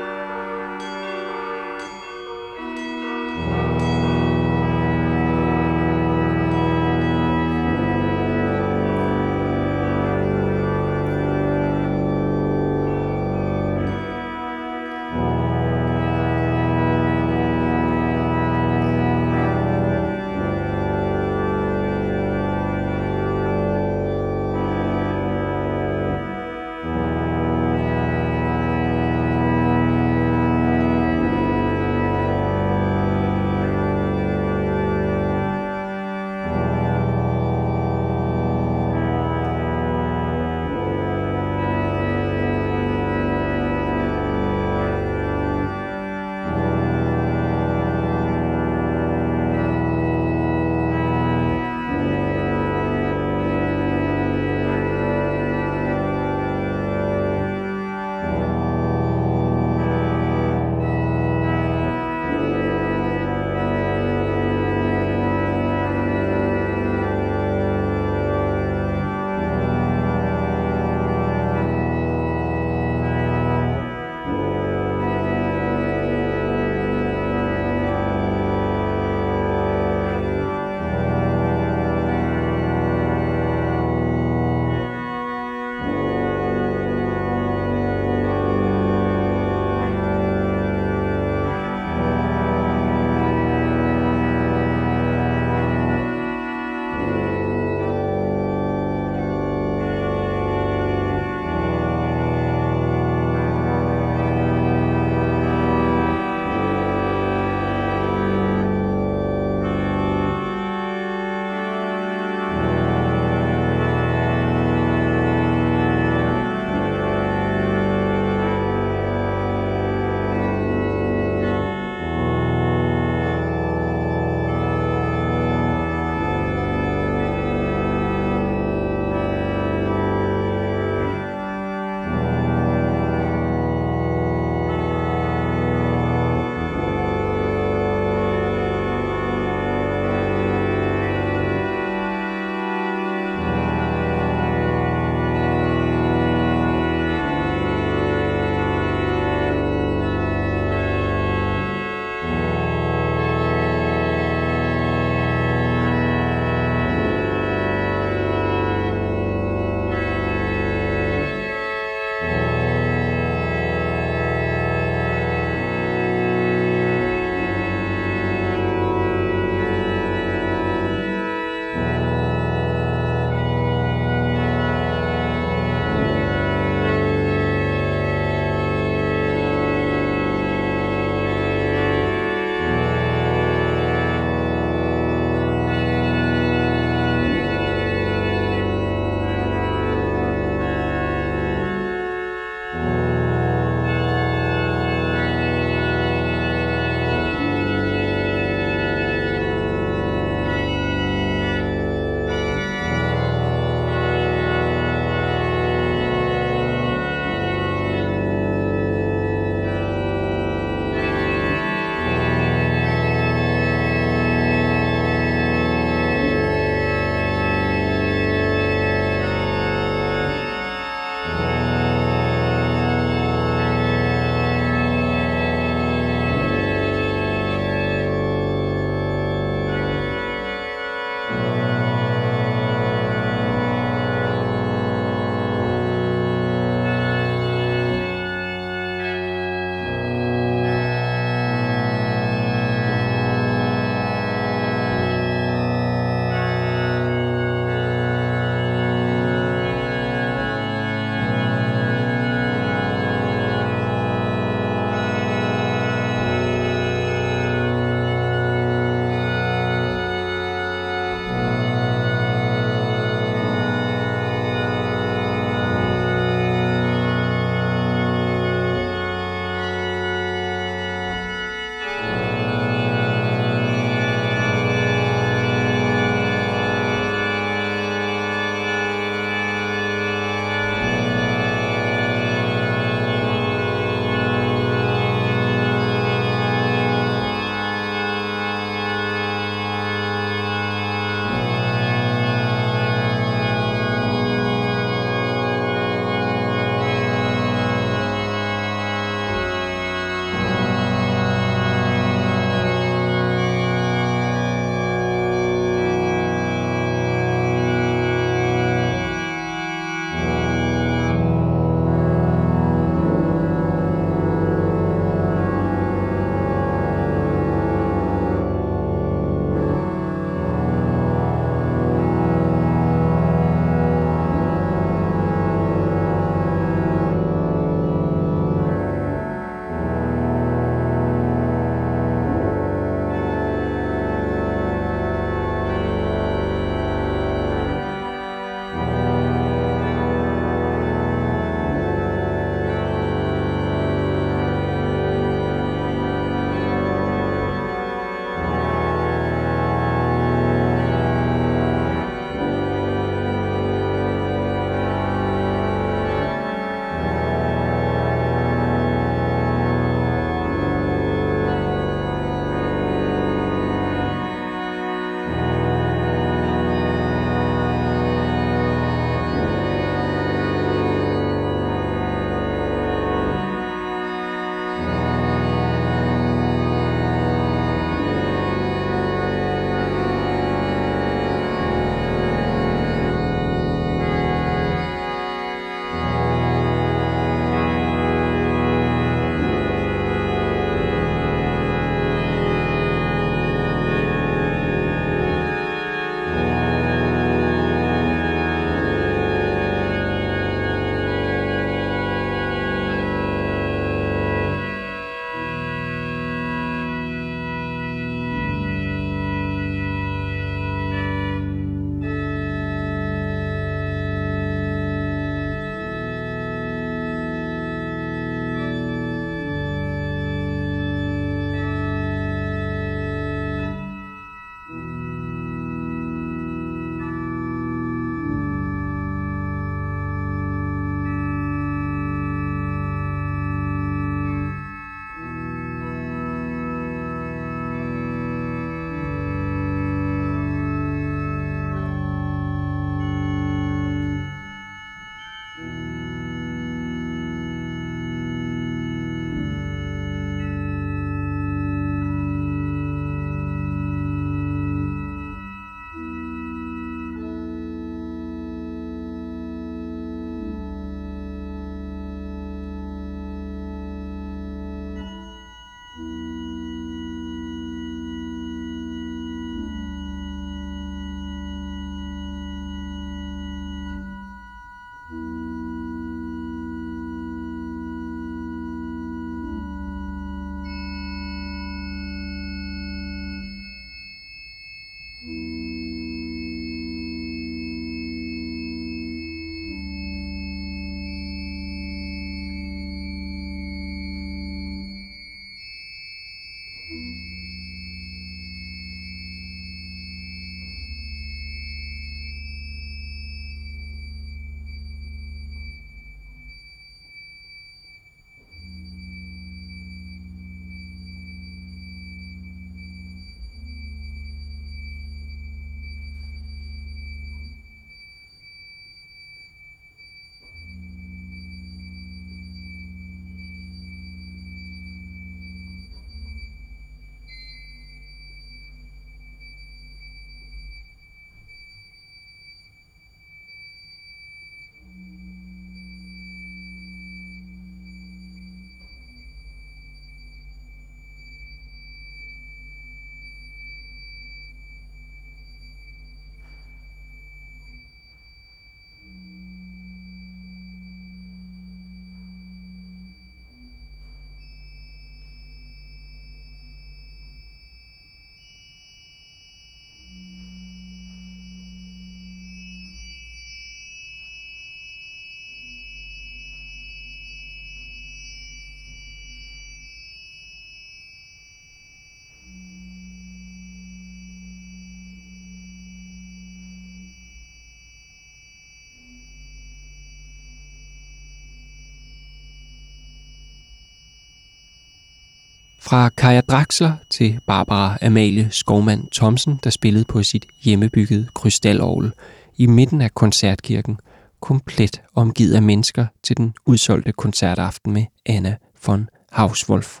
Fra 585.86 586.08
Kaja 586.08 586.40
Draxler 586.40 586.92
til 587.10 587.38
Barbara 587.46 587.98
Amalie 588.02 588.48
Skovmand 588.50 589.02
Thomsen, 589.12 589.60
der 589.64 589.70
spillede 589.70 590.04
på 590.08 590.22
sit 590.22 590.46
hjemmebyggede 590.62 591.28
krystalorgel 591.34 592.12
i 592.56 592.66
midten 592.66 593.00
af 593.00 593.14
koncertkirken, 593.14 593.98
komplet 594.40 595.02
omgivet 595.14 595.54
af 595.54 595.62
mennesker 595.62 596.06
til 596.22 596.36
den 596.36 596.54
udsolgte 596.66 597.12
koncertaften 597.12 597.92
med 597.92 598.04
Anna 598.26 598.56
von 598.86 599.08
Hauswolf. 599.32 600.00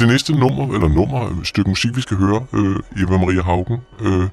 Og 0.00 0.06
det 0.06 0.12
næste 0.12 0.32
nummer, 0.32 0.74
eller 0.74 0.88
nummer, 0.88 1.40
stykke 1.44 1.70
musik, 1.70 1.96
vi 1.96 2.00
skal 2.00 2.16
høre, 2.16 2.46
øh, 2.52 3.02
Eva 3.02 3.18
Maria 3.18 3.42
Haugen, 3.42 3.78
øh, 4.00 4.28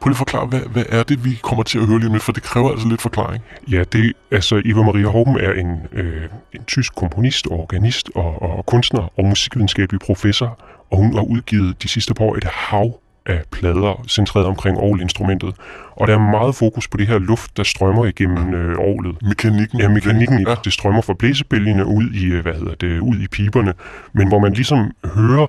Prøv 0.00 0.08
lige 0.08 0.14
at 0.14 0.16
forklare, 0.16 0.46
hvad, 0.46 0.60
hvad 0.60 0.84
er 0.88 1.02
det, 1.02 1.24
vi 1.24 1.38
kommer 1.42 1.62
til 1.62 1.78
at 1.78 1.86
høre 1.86 1.98
lige 1.98 2.06
om 2.06 2.12
lidt, 2.12 2.22
for 2.22 2.32
det 2.32 2.42
kræver 2.42 2.70
altså 2.70 2.88
lidt 2.88 3.02
forklaring. 3.02 3.44
Ja, 3.70 3.84
det, 3.92 4.12
altså 4.30 4.62
Eva 4.64 4.82
Maria 4.82 5.10
Haugen 5.10 5.36
er 5.36 5.52
en, 5.52 5.68
øh, 5.92 6.22
en 6.52 6.64
tysk 6.64 6.94
komponist, 6.94 7.46
organist 7.50 8.10
og, 8.14 8.42
og 8.42 8.66
kunstner 8.66 9.18
og 9.18 9.24
musikvidenskabelig 9.24 10.00
professor, 10.00 10.58
og 10.90 10.98
hun 10.98 11.14
har 11.14 11.22
udgivet 11.22 11.82
de 11.82 11.88
sidste 11.88 12.14
par 12.14 12.24
år 12.24 12.36
et 12.36 12.44
hav 12.44 13.00
af 13.26 13.42
plader 13.50 14.04
centreret 14.08 14.46
omkring 14.46 14.78
orgelinstrumentet. 14.78 15.54
Og 15.90 16.08
der 16.08 16.14
er 16.14 16.30
meget 16.30 16.54
fokus 16.54 16.88
på 16.88 16.96
det 16.96 17.06
her 17.06 17.18
luft, 17.18 17.56
der 17.56 17.62
strømmer 17.62 18.04
igennem 18.04 18.54
øh, 18.54 18.78
orgelet. 18.78 19.22
Mekanikken. 19.22 19.80
Ja, 19.80 19.88
mekanikken. 19.88 20.46
Ja. 20.48 20.54
Det 20.64 20.72
strømmer 20.72 21.02
fra 21.02 21.14
blæsebælgene 21.18 21.86
ud 21.86 22.10
i, 22.10 22.24
øh, 22.24 22.42
hvad 22.42 22.54
hedder 22.54 22.74
det, 22.74 22.98
ud 23.00 23.16
i 23.16 23.28
piberne. 23.28 23.74
Men 24.12 24.28
hvor 24.28 24.38
man 24.38 24.52
ligesom 24.52 24.90
hører, 25.14 25.46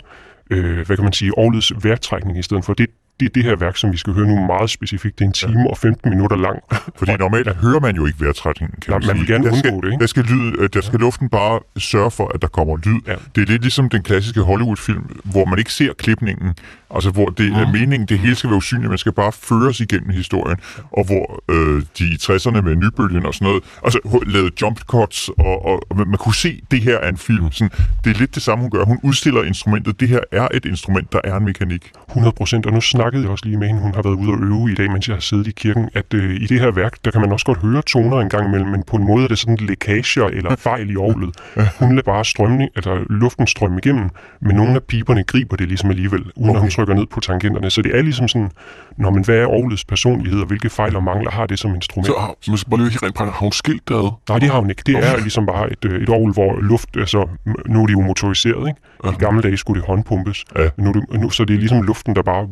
øh, 0.51 0.85
hvad 0.85 0.95
kan 0.97 1.03
man 1.03 1.13
sige, 1.13 1.37
orgelets 1.37 1.73
værtrækning 1.83 2.39
i 2.39 2.41
stedet 2.41 2.65
for. 2.65 2.73
Det, 2.73 2.87
det 3.19 3.25
er 3.25 3.29
det 3.33 3.43
her 3.43 3.55
værk, 3.55 3.77
som 3.77 3.91
vi 3.91 3.97
skal 3.97 4.13
høre 4.13 4.27
nu 4.27 4.45
meget 4.45 4.69
specifikt. 4.69 5.19
Det 5.19 5.25
er 5.25 5.27
en 5.27 5.33
time 5.33 5.59
ja. 5.59 5.69
og 5.69 5.77
15 5.77 6.09
minutter 6.09 6.37
lang. 6.37 6.59
Fordi 6.99 7.11
normalt 7.11 7.55
hører 7.55 7.79
man 7.79 7.95
jo 7.95 8.05
ikke 8.05 8.21
vejrtrækningen, 8.21 8.79
kan 8.81 8.91
Nej, 8.91 8.99
man, 8.99 9.07
man 9.07 9.17
vil 9.17 9.27
gerne 9.27 9.43
der 9.43 9.55
skal, 9.55 9.71
undgå 9.71 9.87
det, 9.87 9.93
ikke? 9.93 10.01
Der 10.01 10.07
skal, 10.07 10.23
lyd, 10.23 10.59
øh, 10.59 10.69
der 10.73 10.81
skal 10.81 10.99
luften 10.99 11.29
bare 11.29 11.59
sørge 11.77 12.11
for, 12.11 12.31
at 12.33 12.41
der 12.41 12.47
kommer 12.47 12.77
lyd. 12.77 12.99
Ja. 13.07 13.15
Det 13.35 13.41
er 13.41 13.45
lidt 13.45 13.61
ligesom 13.61 13.89
den 13.89 14.03
klassiske 14.03 14.41
Hollywood-film, 14.41 15.21
hvor 15.23 15.45
man 15.45 15.59
ikke 15.59 15.73
ser 15.73 15.93
klipningen, 15.93 16.53
altså 16.95 17.09
hvor 17.09 17.25
det 17.25 17.53
er 17.53 17.71
meningen, 17.71 18.07
det 18.07 18.19
hele 18.19 18.35
skal 18.35 18.49
være 18.49 18.57
usynligt, 18.57 18.89
man 18.89 18.97
skal 18.97 19.11
bare 19.11 19.31
føres 19.31 19.79
igennem 19.79 20.09
historien, 20.09 20.57
og 20.91 21.05
hvor 21.05 21.43
øh, 21.49 21.83
de 21.99 22.03
i 22.03 22.17
60'erne 22.21 22.61
med 22.61 22.75
nybølgen 22.75 23.25
og 23.25 23.33
sådan 23.33 23.45
noget, 23.45 23.63
altså 23.83 23.99
lavede 24.27 24.51
jump 24.61 24.79
cuts, 24.79 25.29
og, 25.29 25.65
og, 25.65 25.85
og 25.89 25.97
man 25.97 26.17
kunne 26.17 26.35
se, 26.35 26.61
det 26.71 26.81
her 26.81 26.97
er 26.97 27.09
en 27.09 27.17
film. 27.17 27.51
Sådan, 27.51 27.71
det 28.03 28.15
er 28.15 28.19
lidt 28.19 28.35
det 28.35 28.43
samme, 28.43 28.61
hun 28.61 28.71
gør. 28.71 28.83
Hun 28.85 28.99
udstiller 29.03 29.43
instrumentet. 29.43 29.99
Det 29.99 30.09
her 30.09 30.19
er 30.31 30.47
et 30.53 30.65
instrument, 30.65 31.13
der 31.13 31.19
er 31.23 31.37
en 31.37 31.45
mekanik. 31.45 31.91
100 32.09 32.35
procent, 32.35 32.65
og 32.65 32.73
nu 32.73 32.81
snakkede 32.81 33.23
jeg 33.23 33.31
også 33.31 33.45
lige 33.45 33.57
med 33.57 33.67
hende, 33.67 33.81
hun 33.81 33.93
har 33.95 34.01
været 34.01 34.15
ude 34.15 34.31
og 34.31 34.39
øve 34.39 34.71
i 34.71 34.75
dag, 34.75 34.91
mens 34.91 35.07
jeg 35.07 35.15
har 35.15 35.21
siddet 35.21 35.47
i 35.47 35.51
kirken, 35.51 35.89
at 35.93 36.13
øh, 36.13 36.35
i 36.35 36.45
det 36.45 36.59
her 36.59 36.71
værk, 36.71 36.97
der 37.05 37.11
kan 37.11 37.21
man 37.21 37.31
også 37.31 37.45
godt 37.45 37.57
høre 37.57 37.81
toner 37.81 38.19
en 38.19 38.29
gang 38.29 38.47
imellem, 38.47 38.69
men 38.69 38.83
på 38.83 38.95
en 38.95 39.03
måde 39.03 39.23
er 39.23 39.27
det 39.27 39.39
sådan 39.39 39.55
lækager 39.55 40.27
eller 40.27 40.55
fejl 40.55 40.89
i 40.89 40.95
orglet. 40.95 41.35
Hun 41.79 41.89
lader 41.89 42.01
bare 42.01 42.25
strømning, 42.25 42.69
eller 42.75 42.99
luften 43.09 43.47
strømme 43.47 43.79
igennem, 43.83 44.09
men 44.41 44.55
nogle 44.55 44.75
af 44.75 44.83
piberne 44.83 45.23
griber 45.23 45.55
det 45.55 45.67
ligesom 45.67 45.89
alligevel, 45.89 46.21
uden 46.35 46.49
okay. 46.49 46.55
at 46.55 46.61
hun 46.61 46.71
trykker 46.85 47.01
ned 47.01 47.07
på 47.07 47.19
tangenterne. 47.19 47.69
Så 47.69 47.81
det 47.81 47.97
er 47.97 48.01
ligesom 48.01 48.27
sådan, 48.27 48.51
når 48.97 49.09
man 49.09 49.23
hvad 49.25 49.35
er 49.37 49.47
orglets 49.47 49.85
personlighed, 49.85 50.39
og 50.39 50.47
hvilke 50.47 50.69
fejl 50.69 50.95
og 50.95 51.03
mangler 51.03 51.31
har 51.31 51.45
det 51.45 51.59
som 51.59 51.75
instrument. 51.75 52.07
Så 52.07 52.13
har, 52.19 52.35
man 52.47 52.57
skal 52.57 52.69
bare 52.69 52.79
lige 52.79 52.89
helt 53.01 53.17
har 53.17 53.39
hun 53.39 53.51
skilt 53.51 53.89
det? 53.89 54.11
Nej, 54.29 54.39
det 54.39 54.49
har 54.49 54.59
hun 54.59 54.69
ikke. 54.69 54.83
Det 54.85 54.95
er 54.95 55.17
ligesom 55.17 55.45
bare 55.45 55.71
et, 55.71 55.85
øh, 55.85 56.01
et 56.01 56.09
orgel, 56.09 56.33
hvor 56.33 56.59
luft, 56.61 56.89
altså 56.97 57.27
nu 57.67 57.81
er 57.81 57.85
det 57.85 57.93
jo 57.93 58.01
motoriseret, 58.01 58.67
ikke? 58.67 58.79
I 59.11 59.15
gamle 59.19 59.41
dage 59.41 59.57
skulle 59.57 59.79
det 59.81 59.87
håndpumpes, 59.87 60.45
Ja. 60.55 60.69
nu, 60.77 60.89
er 60.89 60.93
det, 60.93 61.21
nu, 61.21 61.29
så 61.29 61.45
det 61.45 61.53
er 61.53 61.57
ligesom 61.59 61.81
luften, 61.81 62.15
der 62.15 62.21
bare 62.21 62.47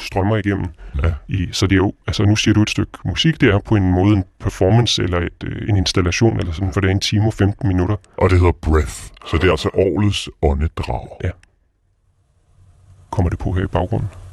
strømmer 0.00 0.36
igennem. 0.36 0.66
Ja. 1.02 1.08
I, 1.28 1.48
så 1.52 1.66
det 1.66 1.72
er 1.72 1.76
jo, 1.76 1.92
altså 2.06 2.24
nu 2.24 2.36
siger 2.36 2.54
du 2.54 2.62
et 2.62 2.70
stykke 2.70 2.92
musik, 3.04 3.40
det 3.40 3.48
er 3.54 3.58
på 3.58 3.76
en 3.76 3.90
måde 3.92 4.16
en 4.16 4.24
performance 4.40 5.02
eller 5.02 5.18
et, 5.20 5.44
øh, 5.44 5.68
en 5.68 5.76
installation, 5.76 6.38
eller 6.38 6.52
sådan, 6.52 6.72
for 6.72 6.80
det 6.80 6.88
er 6.88 6.92
en 6.92 7.00
time 7.00 7.26
og 7.26 7.34
15 7.34 7.68
minutter. 7.68 7.96
Og 8.18 8.30
det 8.30 8.38
hedder 8.38 8.52
Breath, 8.62 8.94
så 9.26 9.36
det 9.36 9.44
er 9.44 9.50
altså 9.50 9.68
orlets 9.74 10.28
åndedrag. 10.42 11.08
Ja 11.24 11.30
kommer 13.14 13.30
det 13.30 13.38
på 13.38 13.52
her 13.52 13.64
i 13.64 13.72
baggrunden. 13.78 14.23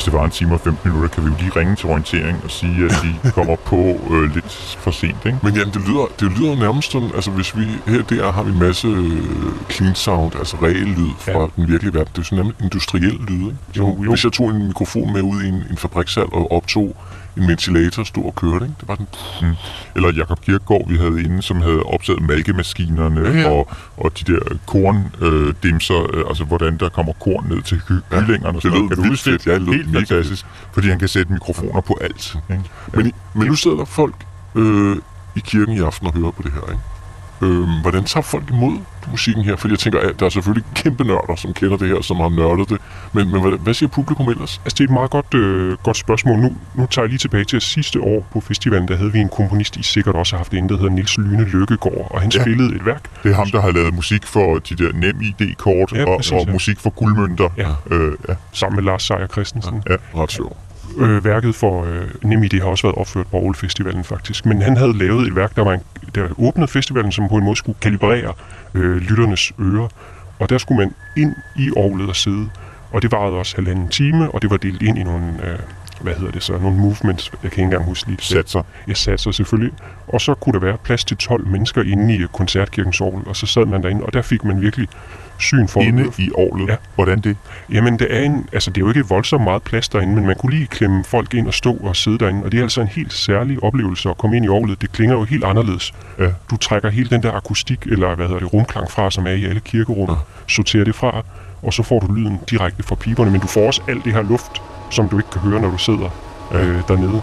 Hvis 0.00 0.04
det 0.04 0.12
var 0.12 0.24
en 0.24 0.30
time 0.30 0.54
og 0.54 0.60
15 0.60 0.90
minutter, 0.90 1.08
kan 1.14 1.24
vi 1.24 1.28
jo 1.30 1.34
lige 1.38 1.50
ringe 1.60 1.76
til 1.76 1.88
orientering 1.88 2.40
og 2.44 2.50
sige, 2.50 2.84
at 2.84 2.90
de 3.02 3.30
kommer 3.36 3.56
på 3.56 3.76
øh, 4.10 4.34
lidt 4.34 4.76
for 4.78 4.90
sent, 4.90 5.16
ikke? 5.26 5.38
Men 5.42 5.54
Jan, 5.54 5.66
det 5.66 5.82
lyder, 5.88 6.06
det 6.20 6.32
lyder 6.38 6.56
nærmest 6.56 6.92
sådan, 6.92 7.10
altså 7.14 7.30
hvis 7.30 7.56
vi 7.56 7.64
her 7.86 8.02
der 8.02 8.32
har 8.32 8.42
vi 8.42 8.50
en 8.52 8.58
masse 8.58 8.88
øh, 8.88 9.22
clean 9.70 9.94
sound, 9.94 10.32
altså 10.38 10.56
reel 10.62 10.76
lyd 10.86 11.10
fra 11.18 11.32
Ja. 11.40 11.46
den 11.56 11.68
virkelige 11.68 11.94
verden. 11.94 12.08
Det 12.12 12.18
er 12.18 12.22
jo 12.22 12.24
sådan 12.24 12.38
nærmest 12.44 12.60
industriel 12.60 13.18
lyd, 13.28 13.34
ikke? 13.46 13.56
Jo, 13.76 13.96
jo. 14.04 14.10
Hvis 14.10 14.24
jeg 14.24 14.32
tog 14.32 14.50
en 14.50 14.66
mikrofon 14.66 15.12
med 15.12 15.22
ud 15.22 15.42
i 15.42 15.48
en, 15.48 15.62
en 15.70 15.76
fabrikssal 15.76 16.26
og 16.32 16.52
optog 16.52 16.96
en 17.36 17.48
ventilator, 17.48 18.04
stod 18.04 18.24
og 18.24 18.34
kørte, 18.34 18.64
ikke? 18.64 18.74
Det 18.80 18.88
var 18.88 18.94
den... 18.94 19.06
Mm. 19.42 19.54
Eller 19.96 20.12
Jakob 20.12 20.40
Kirkegaard, 20.40 20.88
vi 20.88 20.96
havde 20.96 21.22
inde, 21.24 21.42
som 21.42 21.60
havde 21.60 21.82
optaget 21.82 22.22
malkemaskinerne 22.22 23.20
Ja, 23.20 23.40
ja. 23.40 23.48
og, 23.50 23.68
og 23.96 24.12
de 24.18 24.32
der 24.32 24.38
korndimser, 24.66 25.98
øh, 26.14 26.20
øh, 26.20 26.24
altså 26.28 26.44
hvordan 26.44 26.76
der 26.78 26.88
kommer 26.88 27.12
korn 27.12 27.46
ned 27.48 27.62
til 27.62 27.80
hy- 27.88 27.92
Ja, 28.12 28.20
kyllingerne. 28.20 28.58
og 28.58 28.62
det 28.62 28.72
lød 28.72 28.88
Kan 28.88 29.02
vildt 29.02 29.20
fedt. 29.20 29.46
Ja, 29.46 29.54
det 29.54 29.62
lød 29.62 29.72
Helt 29.74 29.92
fantastisk, 29.92 30.46
fordi 30.72 30.88
han 30.88 30.98
kan 30.98 31.08
sætte 31.08 31.32
mikrofoner 31.32 31.80
på 31.80 31.98
alt. 32.00 32.36
Ikke? 32.50 32.62
Men, 32.94 33.12
men 33.34 33.46
nu 33.46 33.54
sidder 33.54 33.76
der 33.76 33.84
folk 33.84 34.14
øh, 34.54 34.96
i 35.36 35.40
kirken 35.40 35.74
i 35.74 35.80
aften 35.80 36.06
og 36.06 36.14
hører 36.14 36.30
på 36.30 36.42
det 36.42 36.52
her, 36.52 36.60
ikke? 36.72 36.82
Øh, 37.42 37.64
hvordan 37.82 38.04
tager 38.04 38.22
folk 38.22 38.44
imod 38.50 38.78
musikken 39.10 39.44
her? 39.44 39.56
Fordi 39.56 39.72
jeg 39.72 39.78
tænker, 39.78 40.00
at 40.00 40.20
der 40.20 40.26
er 40.26 40.30
selvfølgelig 40.30 40.64
kæmpe 40.74 41.04
nørder, 41.04 41.36
som 41.36 41.52
kender 41.52 41.76
det 41.76 41.88
her, 41.88 42.02
som 42.02 42.16
har 42.16 42.28
nørdet 42.28 42.68
det. 42.68 42.78
Men, 43.12 43.30
men 43.32 43.40
hvad, 43.40 43.58
hvad 43.58 43.74
siger 43.74 43.88
publikum 43.88 44.28
ellers? 44.28 44.60
Altså, 44.64 44.74
det 44.74 44.80
er 44.80 44.84
et 44.84 44.90
meget 44.90 45.10
godt, 45.10 45.34
øh, 45.34 45.76
godt 45.82 45.96
spørgsmål. 45.96 46.38
Nu, 46.38 46.56
nu 46.74 46.86
tager 46.90 47.04
jeg 47.04 47.08
lige 47.08 47.18
tilbage 47.18 47.44
til 47.44 47.60
sidste 47.60 48.00
år 48.00 48.26
på 48.32 48.40
festivalen, 48.40 48.88
der 48.88 48.96
havde 48.96 49.12
vi 49.12 49.18
en 49.18 49.28
komponist, 49.28 49.76
I 49.76 49.82
sikkert 49.82 50.14
også 50.14 50.36
har 50.36 50.38
haft 50.38 50.52
inde, 50.52 50.68
der 50.68 50.76
hedder 50.76 50.90
Nils 50.90 51.18
Lyne 51.18 51.44
Lykkegaard, 51.44 52.06
og 52.10 52.20
han 52.20 52.30
Ja. 52.34 52.38
ja. 52.38 52.42
spillede 52.44 52.74
et 52.76 52.86
værk. 52.86 53.02
Det 53.22 53.30
er 53.30 53.34
ham, 53.34 53.50
der 53.50 53.60
har 53.60 53.70
lavet 53.70 53.94
musik 53.94 54.26
for 54.26 54.58
de 54.58 54.74
der 54.74 54.92
nem-ID-kort 54.92 55.92
Ja, 55.94 56.04
og, 56.04 56.16
præcis, 56.16 56.32
og 56.32 56.44
ja. 56.46 56.52
musik 56.52 56.80
for 56.80 56.90
guldmønter. 56.90 57.48
Ja. 57.56 57.68
Øh, 57.90 58.12
ja. 58.28 58.34
sammen 58.52 58.76
med 58.76 58.84
Lars 58.84 59.02
Seier 59.02 59.26
Christensen. 59.26 59.82
Ret 60.16 60.32
sjovt. 60.32 60.56
Øh, 60.98 61.24
værket 61.24 61.54
for 61.54 61.84
øh, 61.84 62.02
NemID 62.22 62.60
har 62.60 62.68
også 62.68 62.86
været 62.86 62.98
opført 62.98 63.26
på 63.26 63.36
Aarhus 63.36 63.58
Festivalen 63.58 64.04
faktisk, 64.04 64.46
men 64.46 64.62
han 64.62 64.76
havde 64.76 64.98
lavet 64.98 65.26
et 65.26 65.36
værk, 65.36 65.56
der, 65.56 65.64
var 65.64 65.72
en, 65.72 65.80
der 66.14 66.28
åbnede 66.38 66.68
festivalen, 66.68 67.12
som 67.12 67.28
på 67.28 67.36
en 67.36 67.44
måde 67.44 67.56
skulle 67.56 67.78
kalibrere 67.80 68.32
øh, 68.74 68.96
lytternes 68.96 69.52
ører, 69.60 69.88
og 70.38 70.50
der 70.50 70.58
skulle 70.58 70.78
man 70.78 70.94
ind 71.16 71.34
i 71.56 71.70
orglet 71.76 72.08
og 72.08 72.16
sidde, 72.16 72.48
og 72.92 73.02
det 73.02 73.12
varede 73.12 73.36
også 73.36 73.56
halvanden 73.56 73.88
time, 73.88 74.30
og 74.30 74.42
det 74.42 74.50
var 74.50 74.56
delt 74.56 74.82
ind 74.82 74.98
i 74.98 75.02
nogle, 75.02 75.26
øh, 75.26 75.58
hvad 76.00 76.14
hedder 76.14 76.32
det 76.32 76.42
så, 76.42 76.58
nogle 76.58 76.78
movements, 76.78 77.30
jeg 77.32 77.50
kan 77.50 77.50
ikke 77.50 77.62
engang 77.62 77.84
huske 77.84 78.08
lige. 78.08 78.22
Satser. 78.22 78.62
Jeg 78.88 78.96
satser 78.96 79.30
selvfølgelig. 79.30 79.72
Og 80.08 80.20
så 80.20 80.34
kunne 80.34 80.52
der 80.52 80.58
være 80.58 80.76
plads 80.84 81.04
til 81.04 81.16
12 81.16 81.46
mennesker 81.46 81.82
inde 81.82 82.14
i 82.14 82.26
koncertkirkens 82.32 83.00
orgel, 83.00 83.28
og 83.28 83.36
så 83.36 83.46
sad 83.46 83.66
man 83.66 83.82
derinde, 83.82 84.04
og 84.04 84.12
der 84.12 84.22
fik 84.22 84.44
man 84.44 84.60
virkelig 84.60 84.88
syn 85.40 85.68
for 85.68 85.80
Inde 85.80 86.04
i 86.18 86.30
året. 86.34 86.68
Ja. 86.68 86.76
Hvordan 86.94 87.20
det? 87.20 87.36
Jamen, 87.72 87.98
det 87.98 88.06
er, 88.10 88.20
en, 88.20 88.48
altså, 88.52 88.70
det 88.70 88.76
er 88.76 88.80
jo 88.84 88.88
ikke 88.88 89.08
voldsomt 89.08 89.44
meget 89.44 89.62
plads 89.62 89.88
derinde, 89.88 90.14
men 90.14 90.26
man 90.26 90.36
kunne 90.36 90.52
lige 90.52 90.66
klemme 90.66 91.04
folk 91.04 91.34
ind 91.34 91.46
og 91.46 91.54
stå 91.54 91.72
og 91.74 91.96
sidde 91.96 92.18
derinde. 92.18 92.44
Og 92.44 92.52
det 92.52 92.58
er 92.58 92.62
altså 92.62 92.80
en 92.80 92.86
helt 92.88 93.12
særlig 93.12 93.62
oplevelse 93.64 94.10
at 94.10 94.18
komme 94.18 94.36
ind 94.36 94.44
i 94.44 94.48
orglet. 94.48 94.82
Det 94.82 94.92
klinger 94.92 95.16
jo 95.16 95.24
helt 95.24 95.44
anderledes. 95.44 95.94
Ja. 96.18 96.28
Du 96.50 96.56
trækker 96.56 96.90
hele 96.90 97.08
den 97.10 97.22
der 97.22 97.32
akustik, 97.32 97.82
eller 97.86 98.14
hvad 98.14 98.26
hedder 98.26 98.40
det, 98.40 98.52
rumklang 98.52 98.90
fra, 98.90 99.10
som 99.10 99.26
er 99.26 99.30
i 99.30 99.44
alle 99.44 99.60
kirkerum, 99.60 100.08
Ja. 100.08 100.14
sorterer 100.46 100.84
det 100.84 100.94
fra, 100.94 101.24
og 101.62 101.72
så 101.72 101.82
får 101.82 102.00
du 102.00 102.12
lyden 102.12 102.38
direkte 102.50 102.82
fra 102.82 102.94
piberne, 102.94 103.30
men 103.30 103.40
du 103.40 103.46
får 103.46 103.66
også 103.66 103.82
alt 103.88 104.04
det 104.04 104.12
her 104.12 104.22
luft, 104.22 104.62
som 104.90 105.08
du 105.08 105.18
ikke 105.18 105.30
kan 105.30 105.40
høre, 105.40 105.60
når 105.60 105.70
du 105.70 105.78
sidder 105.78 106.08
øh, 106.54 106.80
dernede. 106.88 107.20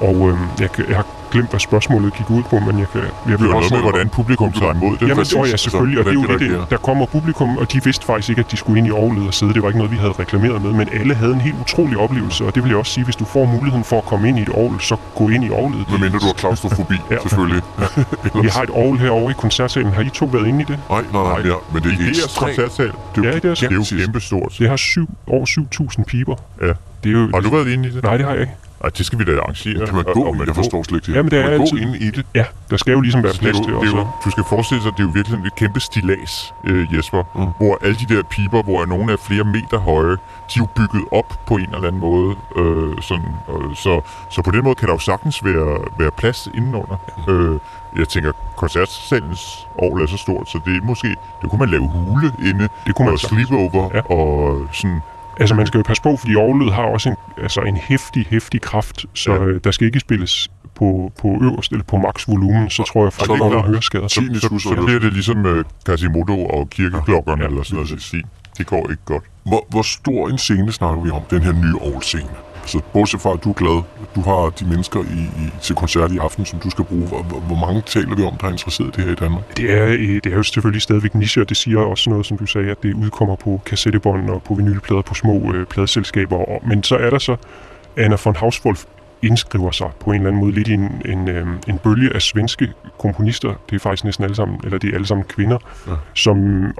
Og 0.00 0.28
øh, 0.30 0.36
jeg, 0.60 0.68
jeg 0.88 0.96
har 0.96 1.06
glemt, 1.32 1.50
hvad 1.50 1.60
spørgsmålet 1.60 2.14
gik 2.14 2.30
ud 2.30 2.42
på, 2.42 2.58
men 2.58 2.78
jeg, 2.78 2.86
kan, 2.92 3.00
jeg 3.00 3.38
Det 3.38 3.48
var 3.48 3.54
også... 3.54 3.70
noget 3.70 3.72
med, 3.72 3.80
hvordan 3.92 4.08
publikum 4.08 4.52
tager 4.52 4.72
imod 4.74 4.92
det. 4.96 5.08
Jamen, 5.08 5.24
det, 5.24 5.32
ja, 5.34 5.40
Altså, 5.42 5.56
selvfølgelig, 5.56 5.98
og 5.98 6.04
det 6.04 6.10
er 6.10 6.48
jo 6.54 6.60
det, 6.60 6.70
der 6.70 6.76
kommer 6.76 7.06
publikum, 7.06 7.56
og 7.58 7.72
de 7.72 7.84
vidste 7.84 8.06
faktisk 8.06 8.28
ikke, 8.28 8.40
at 8.40 8.50
de 8.50 8.56
skulle 8.56 8.78
ind 8.78 8.86
i 8.86 8.90
orglet 8.90 9.26
og 9.26 9.34
sidde. 9.34 9.54
Det 9.54 9.62
var 9.62 9.68
ikke 9.68 9.78
noget, 9.78 9.92
vi 9.92 9.96
havde 9.96 10.12
reklameret 10.18 10.62
med, 10.62 10.72
men 10.72 10.88
alle 10.92 11.14
havde 11.14 11.32
en 11.32 11.40
helt 11.40 11.56
utrolig 11.60 11.98
oplevelse, 11.98 12.44
og 12.44 12.54
det 12.54 12.62
vil 12.62 12.68
jeg 12.70 12.78
også 12.78 12.92
sige, 12.92 13.04
hvis 13.04 13.16
du 13.16 13.24
får 13.24 13.44
muligheden 13.44 13.84
for 13.84 13.98
at 13.98 14.04
komme 14.04 14.28
ind 14.28 14.38
i 14.38 14.42
et 14.42 14.48
orgel, 14.54 14.80
så 14.80 14.96
gå 15.14 15.28
ind 15.28 15.44
i 15.44 15.50
orglet. 15.50 15.90
Medmindre 15.90 16.18
du 16.18 16.26
har 16.26 16.32
klaustrofobi, 16.32 16.94
Ja. 17.10 17.16
selvfølgelig. 17.22 17.62
Vi 18.42 18.48
har 18.48 18.62
et 18.62 18.70
orgel 18.72 18.98
herovre 19.00 19.30
i 19.30 19.34
koncertsalen. 19.38 19.92
Har 19.92 20.02
I 20.02 20.08
to 20.10 20.24
været 20.26 20.46
inde 20.46 20.60
i 20.60 20.64
det? 20.64 20.78
Nej, 20.90 21.02
nej, 21.12 21.22
nej, 21.22 21.46
ja, 21.50 21.54
men 21.72 21.82
det 21.82 21.92
er 21.92 22.08
ekstremt. 22.08 22.56
koncertsal, 22.56 22.92
det 23.16 23.24
er, 23.24 23.28
Ja, 23.28 23.34
jo, 23.34 23.34
det 23.34 23.34
er 23.34 23.40
det 23.40 23.44
er 23.44 23.48
jo 23.48 23.54
gigantisk. 23.68 23.96
kæmpestort. 24.04 24.54
Det 24.58 24.68
har 24.68 24.76
syv, 24.76 25.08
over 25.26 25.46
7.000 25.98 26.04
piber. 26.04 26.34
Ja. 26.62 26.66
Det 26.66 26.74
er 27.04 27.10
jo, 27.12 27.30
Har 27.34 27.40
du 27.40 27.50
været 27.50 27.68
inde 27.68 27.88
i 27.88 27.92
det? 27.92 28.02
Nej, 28.02 28.16
det 28.16 28.26
har 28.26 28.32
jeg 28.32 28.40
ikke. 28.40 28.52
Ej, 28.84 28.90
det 28.98 29.06
skal 29.06 29.18
vi 29.18 29.24
da 29.24 29.38
arrangere. 29.40 29.86
Kan 29.86 29.94
man 29.94 30.06
Og- 30.06 30.14
gå 30.14 30.20
og 30.22 30.28
ind? 30.28 30.38
man 30.38 30.46
Jeg 30.46 30.54
forstår 30.54 30.82
slet 30.82 30.96
ikke 30.98 31.06
det. 31.06 31.16
Jamen, 31.16 31.30
det 31.30 31.38
er 31.38 31.48
man 31.48 31.56
gå 31.58 31.62
altid- 31.62 31.78
ind 31.78 31.94
i 31.94 32.10
det? 32.10 32.26
Ja, 32.34 32.44
der 32.70 32.76
skal 32.76 32.92
jo 32.92 33.00
ligesom 33.00 33.22
være 33.22 33.32
plads 33.40 33.56
til 33.60 33.74
også. 33.74 34.06
du 34.24 34.30
skal 34.30 34.44
forestille 34.48 34.82
sig, 34.82 34.88
at 34.88 34.94
det 34.96 35.02
er 35.02 35.06
jo 35.06 35.12
virkelig 35.14 35.38
et 35.46 35.54
kæmpe 35.54 35.80
stilas, 35.80 36.54
øh, 36.64 36.96
Jesper, 36.96 37.22
Mm. 37.34 37.40
mm. 37.40 37.46
hvor 37.58 37.78
alle 37.82 37.96
de 37.96 38.14
der 38.14 38.22
piber, 38.22 38.62
hvor 38.62 38.84
nogle 38.86 39.12
er 39.12 39.16
flere 39.16 39.44
meter 39.44 39.78
høje, 39.78 40.10
de 40.10 40.16
er 40.56 40.58
jo 40.58 40.66
bygget 40.76 41.04
op 41.12 41.40
på 41.46 41.54
en 41.56 41.68
eller 41.74 41.88
anden 41.88 42.00
måde. 42.00 42.34
Øh, 42.56 43.02
sådan, 43.02 43.30
øh, 43.52 43.76
så, 43.76 44.00
så 44.30 44.42
på 44.42 44.50
den 44.50 44.64
måde 44.64 44.74
kan 44.74 44.88
der 44.88 44.94
jo 44.94 44.98
sagtens 44.98 45.44
være, 45.44 45.78
være 45.98 46.10
plads 46.16 46.48
indenunder. 46.54 46.96
Øh, 47.28 47.58
jeg 47.98 48.08
tænker, 48.08 48.32
koncertsalens 48.56 49.66
år 49.78 50.02
er 50.02 50.06
så 50.06 50.16
stort, 50.16 50.48
så 50.48 50.60
det 50.64 50.76
er 50.76 50.80
måske, 50.82 51.08
det 51.42 51.50
kunne 51.50 51.58
man 51.58 51.68
lave 51.70 51.88
hule 51.88 52.32
inde, 52.38 52.68
Det 52.86 52.94
kunne 52.94 53.04
man 53.04 53.12
og 53.12 53.18
sagtens. 53.20 53.48
sleepover, 53.48 53.90
Ja. 53.94 54.00
og 54.00 54.60
sådan, 54.72 55.02
Altså, 55.40 55.54
man 55.54 55.66
skal 55.66 55.78
jo 55.78 55.82
passe 55.82 56.02
på, 56.02 56.16
fordi 56.16 56.36
orglet 56.36 56.72
har 56.74 56.82
også 56.82 57.08
en, 57.08 57.16
altså 57.42 57.60
en 57.60 57.76
hæftig, 57.76 58.26
hæftig 58.30 58.60
kraft, 58.60 59.04
så 59.14 59.32
Ja. 59.32 59.44
øh, 59.44 59.60
der 59.64 59.70
skal 59.70 59.86
ikke 59.86 60.00
spilles 60.00 60.50
på, 60.74 61.12
på 61.20 61.28
øverst 61.42 61.72
eller 61.72 61.84
på 61.84 61.96
max 61.96 62.28
volumen, 62.28 62.70
så 62.70 62.82
tror 62.82 63.04
jeg, 63.04 63.12
så 63.12 63.18
folk 63.18 63.40
er 63.40 63.44
der 63.44 63.50
klart. 63.50 63.64
høreskader. 63.66 64.08
så, 64.08 64.20
så, 64.34 64.40
så, 64.40 64.58
så 64.58 64.82
bliver 64.86 65.00
det 65.00 65.12
ligesom 65.12 65.46
øh, 65.46 65.64
Quasimodo 65.86 66.46
og 66.46 66.70
kirkeklokkerne, 66.70 67.42
Ja, 67.42 67.48
eller 67.48 67.62
sådan 67.62 67.76
noget. 67.84 68.08
Det, 68.12 68.22
det 68.58 68.66
går 68.66 68.90
ikke 68.90 69.02
godt. 69.04 69.24
Hvor, 69.44 69.66
hvor 69.70 69.82
stor 69.82 70.28
en 70.28 70.38
scene 70.38 70.72
snakker 70.72 71.02
vi 71.02 71.10
om, 71.10 71.22
den 71.30 71.42
her 71.42 71.52
nye 71.52 71.74
Aarhus-scene? 71.82 72.28
Så 72.66 72.80
bortset 72.92 73.20
fra, 73.20 73.32
at 73.32 73.44
du 73.44 73.50
er 73.50 73.54
glad, 73.54 73.82
du 74.14 74.20
har 74.20 74.50
de 74.50 74.64
mennesker 74.64 75.00
i, 75.00 75.20
i, 75.44 75.50
til 75.62 75.76
koncert 75.76 76.12
i 76.12 76.18
aften, 76.18 76.44
som 76.46 76.58
du 76.58 76.70
skal 76.70 76.84
bruge. 76.84 77.06
Hvor, 77.06 77.22
hvor- 77.22 77.40
hvor 77.40 77.56
mange 77.66 77.82
taler 77.86 78.16
vi 78.16 78.22
om, 78.24 78.36
der 78.40 78.46
er 78.46 78.50
interesseret 78.50 78.88
i 78.88 78.90
det 78.96 79.04
her 79.04 79.12
i 79.12 79.14
Danmark? 79.14 79.56
Det 79.56 79.70
er, 79.78 79.86
det 80.24 80.26
er 80.26 80.36
jo 80.36 80.42
selvfølgelig 80.42 80.82
stadigvæk 80.82 81.14
niche, 81.14 81.42
og 81.42 81.48
det 81.48 81.56
siger 81.56 81.78
også 81.78 82.10
noget, 82.10 82.26
som 82.26 82.38
du 82.38 82.46
sagde, 82.46 82.70
at 82.70 82.82
det 82.82 82.94
udkommer 82.94 83.36
på 83.36 83.60
kassettebånd 83.66 84.30
og 84.30 84.42
på 84.42 84.54
vinylplader 84.54 85.02
på 85.02 85.14
små 85.14 85.52
øh, 85.54 85.66
pladeselskaber. 85.66 86.66
Men 86.68 86.82
så 86.82 86.96
er 86.96 87.10
der 87.10 87.18
så, 87.18 87.36
Anna 87.96 88.16
von 88.24 88.36
Hauswolf 88.36 88.84
indskriver 89.22 89.70
sig 89.70 89.90
på 90.00 90.10
en 90.10 90.16
eller 90.16 90.28
anden 90.28 90.40
måde 90.40 90.52
lidt 90.52 90.68
i 90.68 90.72
en, 90.72 91.02
en, 91.04 91.28
øh, 91.28 91.46
en 91.68 91.78
bølge 91.78 92.14
af 92.14 92.22
svenske 92.22 92.72
komponister. 92.98 93.54
Det 93.70 93.76
er 93.76 93.80
faktisk 93.80 94.04
næsten 94.04 94.24
alle 94.24 94.36
sammen, 94.36 94.60
eller 94.64 94.78
det 94.78 94.90
er 94.90 94.94
alle 94.94 95.06
sammen 95.06 95.24
kvinder, 95.24 95.58
Ja. 95.86 95.92
som 96.14 96.36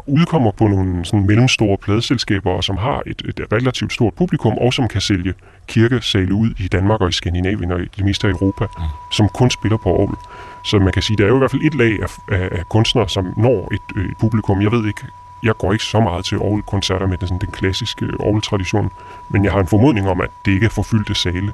udkommer 0.07 0.51
på 0.51 0.67
nogle 0.67 1.05
sådan 1.05 1.27
mellemstore 1.27 1.77
pladeselskaber, 1.79 2.51
og 2.51 2.65
som 2.65 2.77
har 2.77 3.03
et, 3.07 3.23
et 3.29 3.41
relativt 3.53 3.93
stort 3.93 4.15
publikum, 4.15 4.53
og 4.59 4.73
som 4.73 4.89
kan 4.89 5.01
sælge 5.01 5.35
kirkesale 5.67 6.35
ud 6.35 6.51
i 6.59 6.69
Danmark 6.69 7.01
og 7.01 7.09
i 7.09 7.13
Skandinavien 7.13 7.73
og 7.73 7.81
i 7.81 7.89
det 7.97 8.05
meste 8.05 8.27
af 8.27 8.31
Europa, 8.33 8.65
mm. 8.79 8.85
som 9.13 9.29
kun 9.29 9.51
spiller 9.51 9.77
på 9.77 9.89
orgel. 9.89 10.17
Så 10.65 10.79
man 10.79 10.93
kan 10.93 11.03
sige, 11.03 11.17
der 11.17 11.25
er 11.25 11.29
jo 11.29 11.35
i 11.35 11.39
hvert 11.39 11.51
fald 11.51 11.63
et 11.63 11.75
lag 11.75 12.03
af, 12.03 12.09
af, 12.33 12.49
af 12.53 12.69
kunstnere, 12.69 13.09
som 13.09 13.35
når 13.37 13.75
et, 13.75 13.97
øh, 13.97 14.05
et 14.05 14.17
publikum. 14.21 14.63
Jeg 14.63 14.73
ved 14.73 14.87
ikke, 14.87 15.01
jeg 15.43 15.55
går 15.59 15.73
ikke 15.73 15.85
så 15.85 16.01
meget 16.01 16.25
til 16.25 16.39
orgelkoncerter 16.39 17.07
med 17.07 17.19
den, 17.19 17.29
sådan, 17.29 17.41
den 17.41 17.51
klassiske 17.51 18.07
orgeltradition, 18.19 18.91
men 19.31 19.45
jeg 19.45 19.53
har 19.53 19.61
en 19.61 19.67
formodning 19.67 20.09
om, 20.09 20.21
at 20.21 20.31
det 20.45 20.53
ikke 20.53 20.67
er 20.67 20.71
forfyldte 20.71 21.15
sale. 21.15 21.53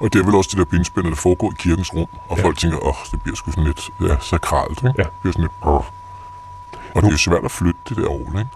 Og 0.00 0.12
det 0.12 0.20
er 0.20 0.24
vel 0.24 0.34
også 0.34 0.48
det 0.50 0.58
der 0.58 0.64
bindspænd, 0.64 1.06
der 1.06 1.14
foregår 1.14 1.50
i 1.52 1.54
kirkens 1.58 1.94
rum, 1.94 2.08
og 2.28 2.36
Ja. 2.38 2.44
folk 2.44 2.58
tænker, 2.58 2.86
åh, 2.86 2.94
det 3.12 3.22
bliver 3.22 3.36
sgu 3.36 3.50
sådan 3.50 3.64
lidt 3.64 3.90
ja, 4.00 4.16
sakralt, 4.20 4.78
ikke? 4.78 4.94
Ja. 4.98 5.02
Det 5.02 5.10
bliver 5.20 5.32
sådan 5.32 5.42
lidt, 5.44 5.60
brr. 5.60 5.68
Og 6.94 7.02
det 7.02 7.04
er 7.08 7.10
jo 7.10 7.16
svært 7.18 7.44
at 7.44 7.50
flytte 7.50 7.80
det 7.88 7.96
der 7.96 8.08
ovl, 8.08 8.38
ikke? 8.38 8.50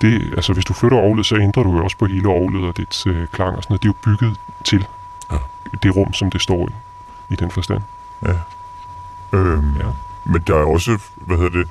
Det, 0.00 0.32
altså, 0.36 0.52
hvis 0.52 0.64
du 0.64 0.72
flytter 0.72 0.98
orglet, 0.98 1.26
så 1.26 1.36
ændrer 1.36 1.62
du 1.62 1.76
jo 1.76 1.84
også 1.84 1.96
på 1.96 2.06
hele 2.06 2.28
orglet 2.28 2.64
og 2.64 2.76
dets 2.76 3.06
øh, 3.06 3.28
klang 3.28 3.56
og 3.56 3.62
sådan 3.62 3.72
noget. 3.72 3.82
Det 3.82 3.88
er 3.88 3.92
jo 3.92 4.16
bygget 4.16 4.40
til 4.64 4.86
Ja. 5.32 5.36
det 5.82 5.96
rum, 5.96 6.12
som 6.12 6.30
det 6.30 6.40
står 6.40 6.68
i, 6.68 6.72
i 7.32 7.36
den 7.36 7.50
forstand. 7.50 7.82
Øhm, 9.32 9.76
Ja. 9.76 9.86
Men 10.24 10.42
der 10.46 10.54
er 10.54 10.64
også, 10.64 10.98
hvad 11.16 11.36
hedder 11.36 11.58
det, 11.58 11.68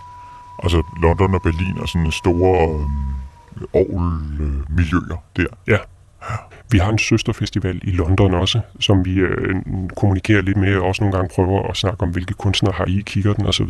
altså 0.63 0.83
London 0.97 1.33
og 1.33 1.41
Berlin 1.41 1.79
og 1.79 1.89
sådan 1.89 2.11
store 2.11 2.69
øhm, 2.79 2.91
Aarhus-miljøer 3.73 5.17
der. 5.35 5.77
Vi 6.71 6.77
har 6.77 6.89
en 6.91 6.97
søsterfestival 6.97 7.79
i 7.83 7.91
London 7.91 8.33
også, 8.33 8.59
som 8.79 9.05
vi 9.05 9.13
øh, 9.13 9.55
kommunikerer 9.95 10.41
lidt 10.41 10.57
med, 10.57 10.75
og 10.75 10.87
også 10.87 11.03
nogle 11.03 11.15
gange 11.17 11.29
prøver 11.35 11.67
at 11.69 11.77
snakke 11.77 12.03
om, 12.03 12.09
hvilke 12.09 12.33
kunstnere 12.33 12.73
har 12.77 12.85
I, 12.85 13.03
kigger 13.05 13.33
den 13.33 13.45
osv. 13.45 13.69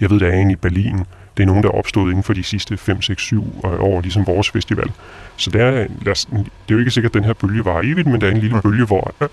Jeg 0.00 0.10
ved, 0.10 0.20
der 0.20 0.26
er 0.28 0.36
en 0.36 0.50
i 0.50 0.56
Berlin. 0.56 0.98
Det 1.36 1.42
er 1.42 1.46
nogen, 1.46 1.62
der 1.62 1.68
er 1.68 1.72
opstået 1.72 2.10
inden 2.10 2.22
for 2.22 2.32
de 2.32 2.42
sidste 2.42 2.76
5, 2.76 3.02
6, 3.02 3.22
7 3.22 3.44
år, 3.64 4.00
ligesom 4.00 4.26
vores 4.26 4.50
festival. 4.50 4.90
Så 5.36 5.50
der 5.50 5.64
er, 5.64 5.86
lad 6.02 6.12
os, 6.12 6.24
det 6.24 6.38
er 6.68 6.74
jo 6.74 6.78
ikke 6.78 6.90
sikkert, 6.90 7.10
at 7.10 7.14
den 7.14 7.24
her 7.24 7.32
bølge 7.32 7.64
var 7.64 7.80
evigt, 7.84 8.06
men 8.06 8.20
der 8.20 8.26
er 8.26 8.30
en 8.30 8.36
lille 8.40 8.60
bølge, 8.62 8.84
hvor 8.86 9.14
øh, 9.20 9.28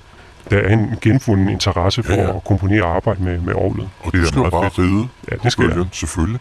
der 0.50 0.58
er 0.58 0.74
en 0.74 0.94
genfunden 1.02 1.50
interesse 1.50 2.04
for 2.04 2.14
Ja, 2.14 2.18
ja, 2.20 2.24
ja. 2.24 2.30
ja. 2.32 2.38
at 2.38 2.44
komponere 2.44 2.84
og 2.84 2.96
arbejde 2.96 3.24
med, 3.24 3.40
med 3.40 3.54
orglet. 3.54 3.90
Og 4.00 4.12
Det 4.12 4.22
er 4.22 4.26
skal 4.26 4.36
jo 4.38 4.42
meget 4.42 4.52
bare 4.52 4.72
fedt. 4.72 4.78
ride 4.88 5.08
Ja, 5.32 5.36
det 5.44 5.52
skal 5.52 5.70
bølgen, 5.70 5.90
selvfølgelig. 5.92 6.40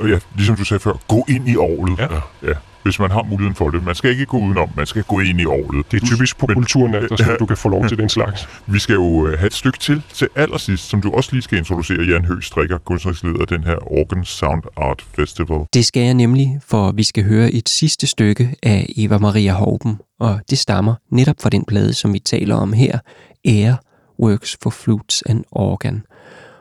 Og 0.00 0.08
ja, 0.08 0.18
ligesom 0.36 0.56
du 0.56 0.64
sagde 0.64 0.80
før, 0.80 0.92
gå 1.08 1.24
ind 1.28 1.48
i 1.48 1.56
Aarhus. 1.56 1.90
Ja. 1.98 2.06
ja. 2.48 2.52
Hvis 2.86 2.98
man 2.98 3.10
har 3.10 3.22
muligheden 3.22 3.54
for 3.54 3.70
det. 3.70 3.84
Man 3.84 3.94
skal 3.94 4.10
ikke 4.10 4.26
gå 4.26 4.38
udenom, 4.38 4.68
man 4.76 4.86
skal 4.86 5.02
gå 5.02 5.20
ind 5.20 5.40
i 5.40 5.44
året. 5.44 5.86
Det 5.90 6.02
er 6.02 6.06
typisk 6.06 6.38
på 6.38 6.46
kulturen, 6.46 6.94
at 6.94 7.10
der 7.10 7.16
skal, 7.16 7.36
du 7.42 7.46
kan 7.46 7.56
få 7.56 7.68
lov 7.68 7.88
til 7.88 7.98
den 7.98 8.08
slags. 8.08 8.48
Vi 8.66 8.78
skal 8.78 8.94
jo 8.94 9.26
øh, 9.26 9.38
have 9.38 9.46
et 9.46 9.54
stykke 9.54 9.78
til 9.78 10.02
til 10.12 10.28
allersidst, 10.34 10.88
som 10.88 11.00
du 11.00 11.10
også 11.10 11.30
lige 11.32 11.42
skal 11.42 11.58
introducere, 11.58 12.02
Jan 12.02 12.24
Høgh 12.24 12.42
Strikker, 12.42 12.78
kunstnerisk 12.78 13.22
leder 13.24 13.40
af 13.40 13.46
den 13.46 13.64
her 13.64 13.76
Organ 13.92 14.24
Sound 14.24 14.62
Art 14.76 15.04
Festival. 15.16 15.60
Det 15.74 15.84
skal 15.84 16.02
jeg 16.02 16.14
nemlig, 16.14 16.60
for 16.66 16.92
vi 16.92 17.02
skal 17.02 17.24
høre 17.24 17.52
et 17.52 17.68
sidste 17.68 18.06
stykke 18.06 18.54
af 18.62 18.86
Eva 18.96 19.18
Maria 19.18 19.52
Hauben, 19.52 19.98
og 20.20 20.40
det 20.50 20.58
stammer 20.58 20.94
netop 21.10 21.36
fra 21.42 21.50
den 21.50 21.64
plade, 21.64 21.92
som 21.92 22.12
vi 22.12 22.18
taler 22.18 22.54
om 22.54 22.72
her, 22.72 22.98
Air 23.44 23.74
Works 24.22 24.56
for 24.62 24.70
Flutes 24.70 25.22
and 25.26 25.44
Organ. 25.50 26.02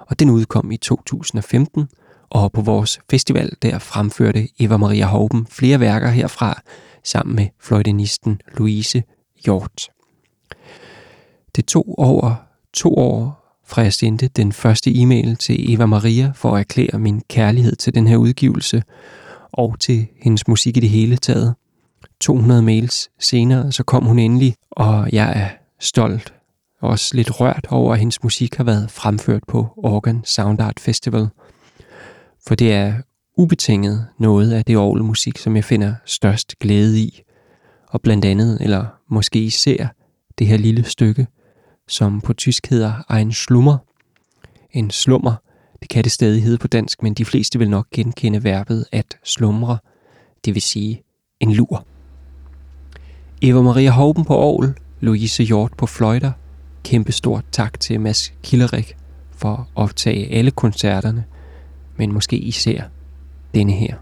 Og 0.10 0.20
den 0.20 0.30
udkom 0.30 0.72
i 0.72 0.78
2015, 0.78 1.88
og 2.30 2.52
på 2.52 2.62
vores 2.62 3.00
festival 3.10 3.52
der 3.62 3.80
fremførte 3.80 4.48
Eva 4.60 4.78
Maria 4.78 5.06
Hauben 5.06 5.48
flere 5.50 5.80
værker 5.80 6.10
herfra, 6.10 6.62
sammen 7.04 7.36
med 7.36 7.48
fløjtenisten 7.62 8.42
Louise 8.58 9.04
Hjort. 9.46 9.90
Det 11.56 11.66
tog 11.66 11.96
over 11.98 12.36
to 12.74 12.96
år 12.96 13.46
fra 13.68 13.82
jeg 13.82 13.94
sendte 13.94 14.28
den 14.28 14.52
første 14.52 15.02
e-mail 15.02 15.36
til 15.36 15.74
Eva 15.74 15.86
Maria 15.86 16.32
for 16.36 16.52
at 16.56 16.60
erklære 16.60 17.00
min 17.00 17.22
kærlighed 17.30 17.76
til 17.76 17.96
den 17.96 18.08
her 18.08 18.18
udgivelse 18.18 18.84
og 19.52 19.80
til 19.80 20.08
hendes 20.22 20.48
musik 20.48 20.78
i 20.78 20.80
det 20.80 20.90
hele 20.90 21.18
taget. 21.18 21.56
200 22.22 22.62
mails 22.62 23.10
senere, 23.20 23.72
så 23.72 23.84
kom 23.84 24.06
hun 24.06 24.20
endelig, 24.20 24.56
og 24.72 25.10
jeg 25.12 25.32
er 25.36 25.50
stolt 25.80 26.34
og 26.82 26.90
også 26.90 27.16
lidt 27.16 27.40
rørt 27.40 27.68
over, 27.70 27.94
at 27.94 28.00
hendes 28.00 28.24
musik 28.24 28.56
har 28.56 28.64
været 28.64 28.92
fremført 28.92 29.44
på 29.48 29.68
Organ 29.78 30.22
Sound 30.26 30.62
Art 30.62 30.80
Festival. 30.80 31.28
For 32.48 32.56
det 32.56 32.74
er 32.74 32.94
ubetinget 33.38 34.08
noget 34.20 34.52
af 34.52 34.66
det 34.66 34.78
orgelmusik, 34.78 35.38
som 35.38 35.56
jeg 35.56 35.64
finder 35.64 35.96
størst 36.06 36.60
glæde 36.60 37.00
i. 37.00 37.22
Og 37.88 38.02
blandt 38.02 38.26
andet, 38.26 38.62
eller 38.62 38.86
måske 39.10 39.40
især, 39.40 39.88
det 40.40 40.48
her 40.48 40.58
lille 40.58 40.84
stykke, 40.84 41.28
som 41.88 42.22
på 42.22 42.34
tysk 42.34 42.70
hedder 42.70 43.14
Ein 43.14 43.32
Slummer. 43.32 43.78
En 44.72 44.92
slummer, 44.92 45.36
det 45.82 45.90
kan 45.90 46.04
det 46.04 46.12
stadig 46.12 46.44
hedde 46.44 46.58
på 46.58 46.68
dansk, 46.68 47.04
men 47.04 47.14
de 47.14 47.26
fleste 47.26 47.60
vil 47.60 47.70
nok 47.70 47.88
genkende 47.92 48.44
verbet 48.44 48.86
at 48.92 49.18
slumre, 49.24 49.78
det 50.46 50.54
vil 50.54 50.62
sige 50.62 51.04
en 51.40 51.54
lur. 51.54 51.86
Eva 53.42 53.62
Maria 53.62 53.92
Hauben 53.92 54.26
på 54.26 54.34
Aarhus, 54.34 54.76
Louise 55.00 55.44
Hjort 55.44 55.72
på 55.78 55.86
fløjter. 55.86 56.32
Kæmpe 56.84 57.12
stort 57.12 57.46
tak 57.52 57.80
til 57.80 58.00
Mads 58.00 58.34
Killerik 58.44 58.98
for 59.32 59.56
at 59.56 59.66
optage 59.76 60.32
alle 60.32 60.52
koncerterne, 60.52 61.26
men 61.98 62.12
måske 62.12 62.38
især 62.38 62.84
denne 63.54 63.72
her. 63.72 63.96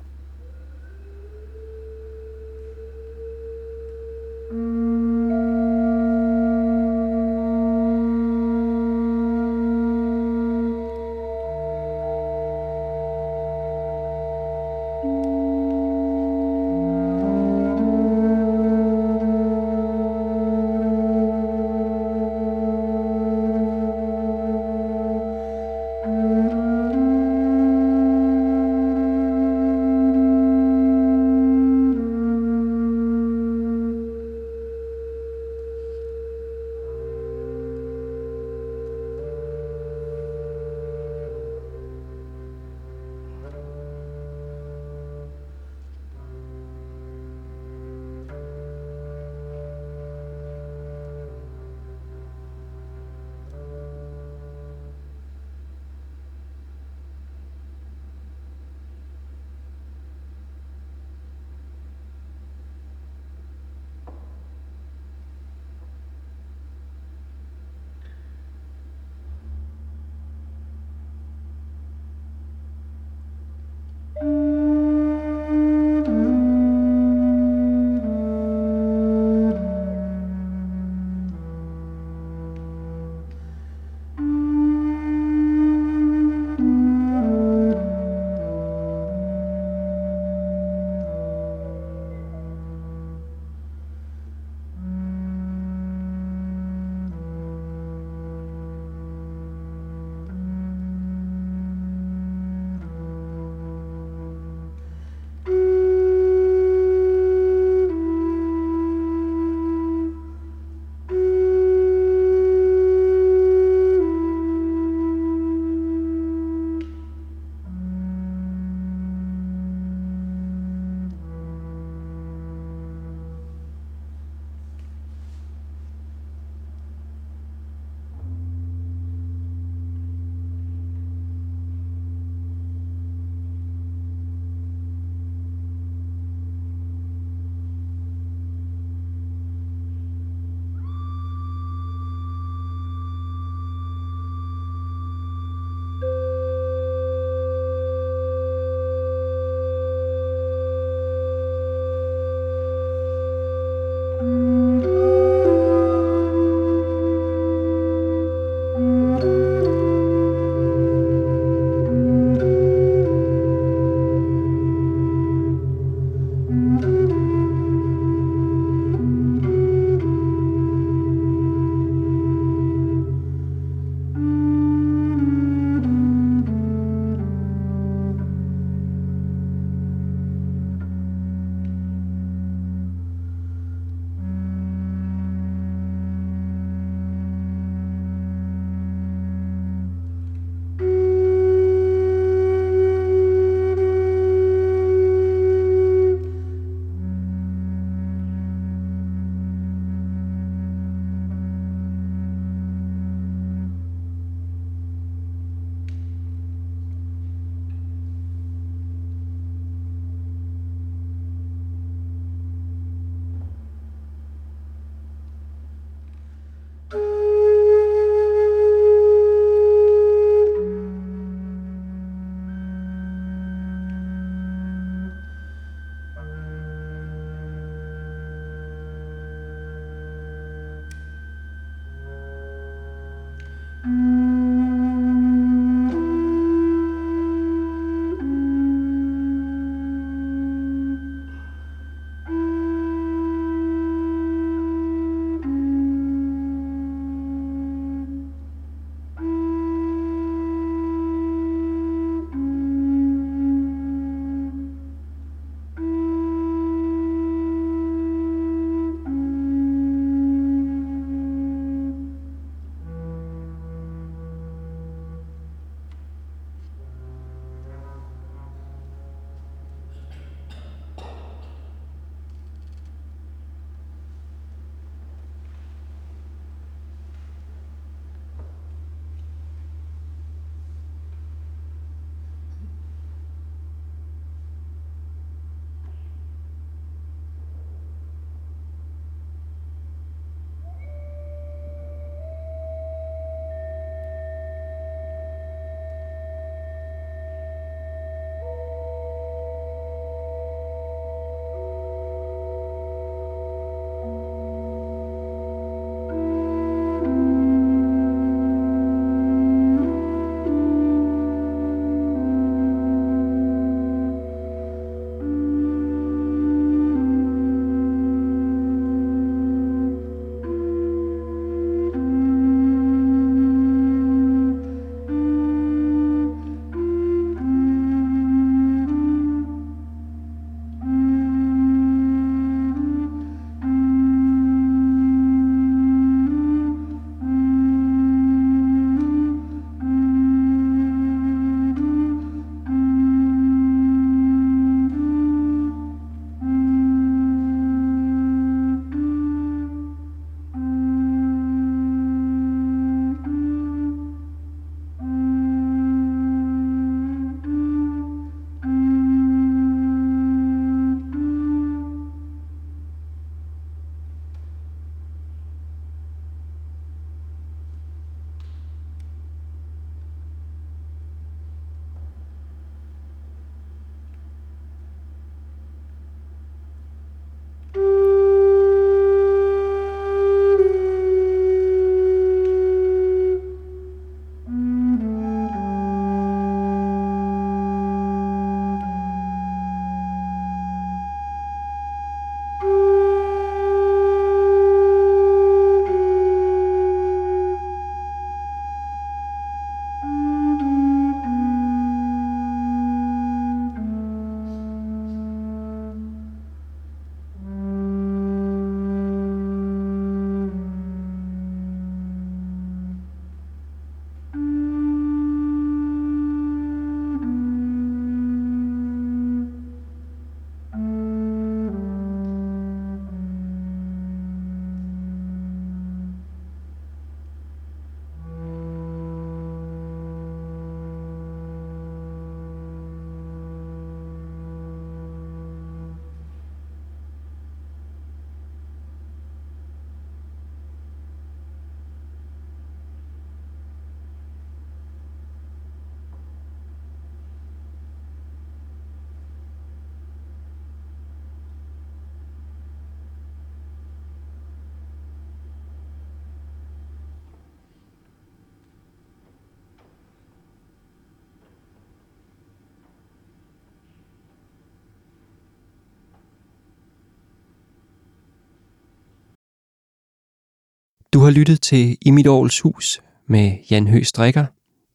Du 471.14 471.20
har 471.20 471.30
lyttet 471.32 471.62
til 471.62 471.98
I 472.02 472.12
mit 472.12 472.28
Aarhus 472.28 472.60
Hus 472.60 473.02
med 473.28 473.52
Jan 473.72 473.88
Høgh 473.88 474.06
Strikker, 474.06 474.46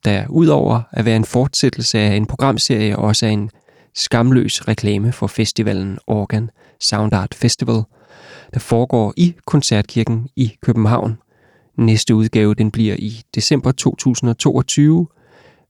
der 0.04 0.26
udover 0.28 0.82
at 0.90 1.04
være 1.04 1.16
en 1.16 1.24
fortsættelse 1.24 1.98
af 1.98 2.16
en 2.16 2.26
programserie 2.26 2.98
også 2.98 3.26
er 3.26 3.30
en 3.30 3.50
skamløs 3.94 4.68
reklame 4.68 5.12
for 5.12 5.26
festivalen 5.26 5.98
Organ 6.06 6.50
Sound 6.80 7.12
Art 7.12 7.34
Festival, 7.34 7.82
der 8.54 8.60
foregår 8.60 9.14
i 9.16 9.34
Koncertkirken 9.46 10.28
i 10.36 10.52
København. 10.62 11.18
Næste 11.76 12.14
udgave 12.14 12.54
den 12.54 12.70
bliver 12.70 12.96
i 12.98 13.22
december 13.34 13.72
2022. 13.72 15.06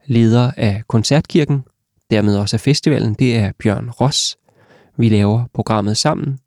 Leder 0.06 0.52
af 0.56 0.82
Koncertkirken, 0.88 1.64
dermed 2.10 2.36
også 2.36 2.56
af 2.56 2.60
festivalen, 2.60 3.14
det 3.14 3.36
er 3.36 3.52
Bjørn 3.62 3.90
Ross. 3.90 4.38
Vi 4.96 5.08
laver 5.08 5.44
programmet 5.54 5.96
sammen, 5.96 6.38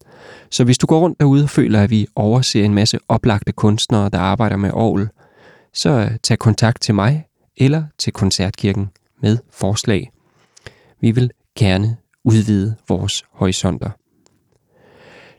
så 0.50 0.64
hvis 0.64 0.78
du 0.78 0.88
går 0.88 1.00
rundt 1.00 1.20
derude 1.20 1.44
og 1.44 1.50
føler, 1.50 1.82
at 1.82 1.90
vi 1.90 2.08
overser 2.16 2.66
en 2.66 2.74
masse 2.74 3.00
oplagte 3.08 3.52
kunstnere, 3.52 4.10
der 4.10 4.20
arbejder 4.20 4.56
med 4.56 4.70
Aarhus, 4.70 5.08
så 5.74 6.10
tag 6.24 6.40
kontakt 6.40 6.82
til 6.82 6.96
mig 6.96 7.26
eller 7.58 7.84
til 7.98 8.14
Koncertkirken 8.14 8.90
med 9.22 9.38
forslag. 9.52 10.12
Vi 11.02 11.12
vil 11.12 11.32
gerne 11.58 11.98
udvide 12.24 12.76
vores 12.88 13.24
horisonter. 13.32 13.90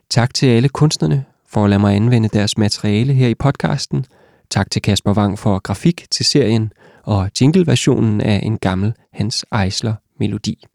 Tak 0.09 0.33
til 0.33 0.47
alle 0.47 0.69
kunstnerne 0.69 1.25
for 1.47 1.63
at 1.63 1.69
lade 1.69 1.79
mig 1.79 1.95
anvende 1.95 2.29
deres 2.29 2.57
materiale 2.57 3.13
her 3.13 3.27
i 3.27 3.35
podcasten. 3.35 4.05
Tak 4.49 4.71
til 4.71 4.81
Kasper 4.81 5.13
Wang 5.13 5.39
for 5.39 5.59
grafik 5.59 6.05
til 6.11 6.25
serien 6.25 6.71
og 7.03 7.29
jingleversionen 7.41 8.21
af 8.21 8.39
en 8.43 8.57
gammel 8.57 8.93
Hans 9.13 9.45
Eisler 9.63 9.93
melodi. 10.19 10.65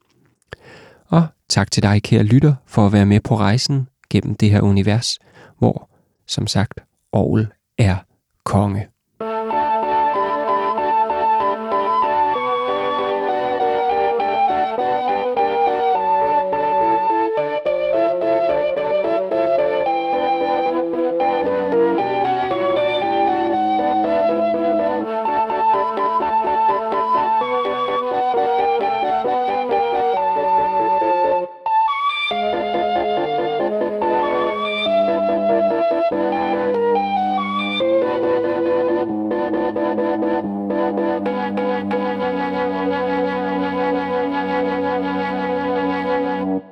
Og 1.07 1.27
tak 1.49 1.71
til 1.71 1.83
dig, 1.83 2.03
kære 2.03 2.23
lytter, 2.23 2.55
for 2.67 2.87
at 2.87 2.93
være 2.93 3.07
med 3.07 3.21
på 3.21 3.37
rejsen 3.37 3.89
gennem 4.11 4.35
det 4.35 4.51
her 4.51 4.61
univers, 4.61 5.19
hvor, 5.59 5.91
som 6.27 6.47
sagt, 6.47 6.81
Aarhus 7.13 7.47
er 7.79 7.97
konge. 8.45 8.89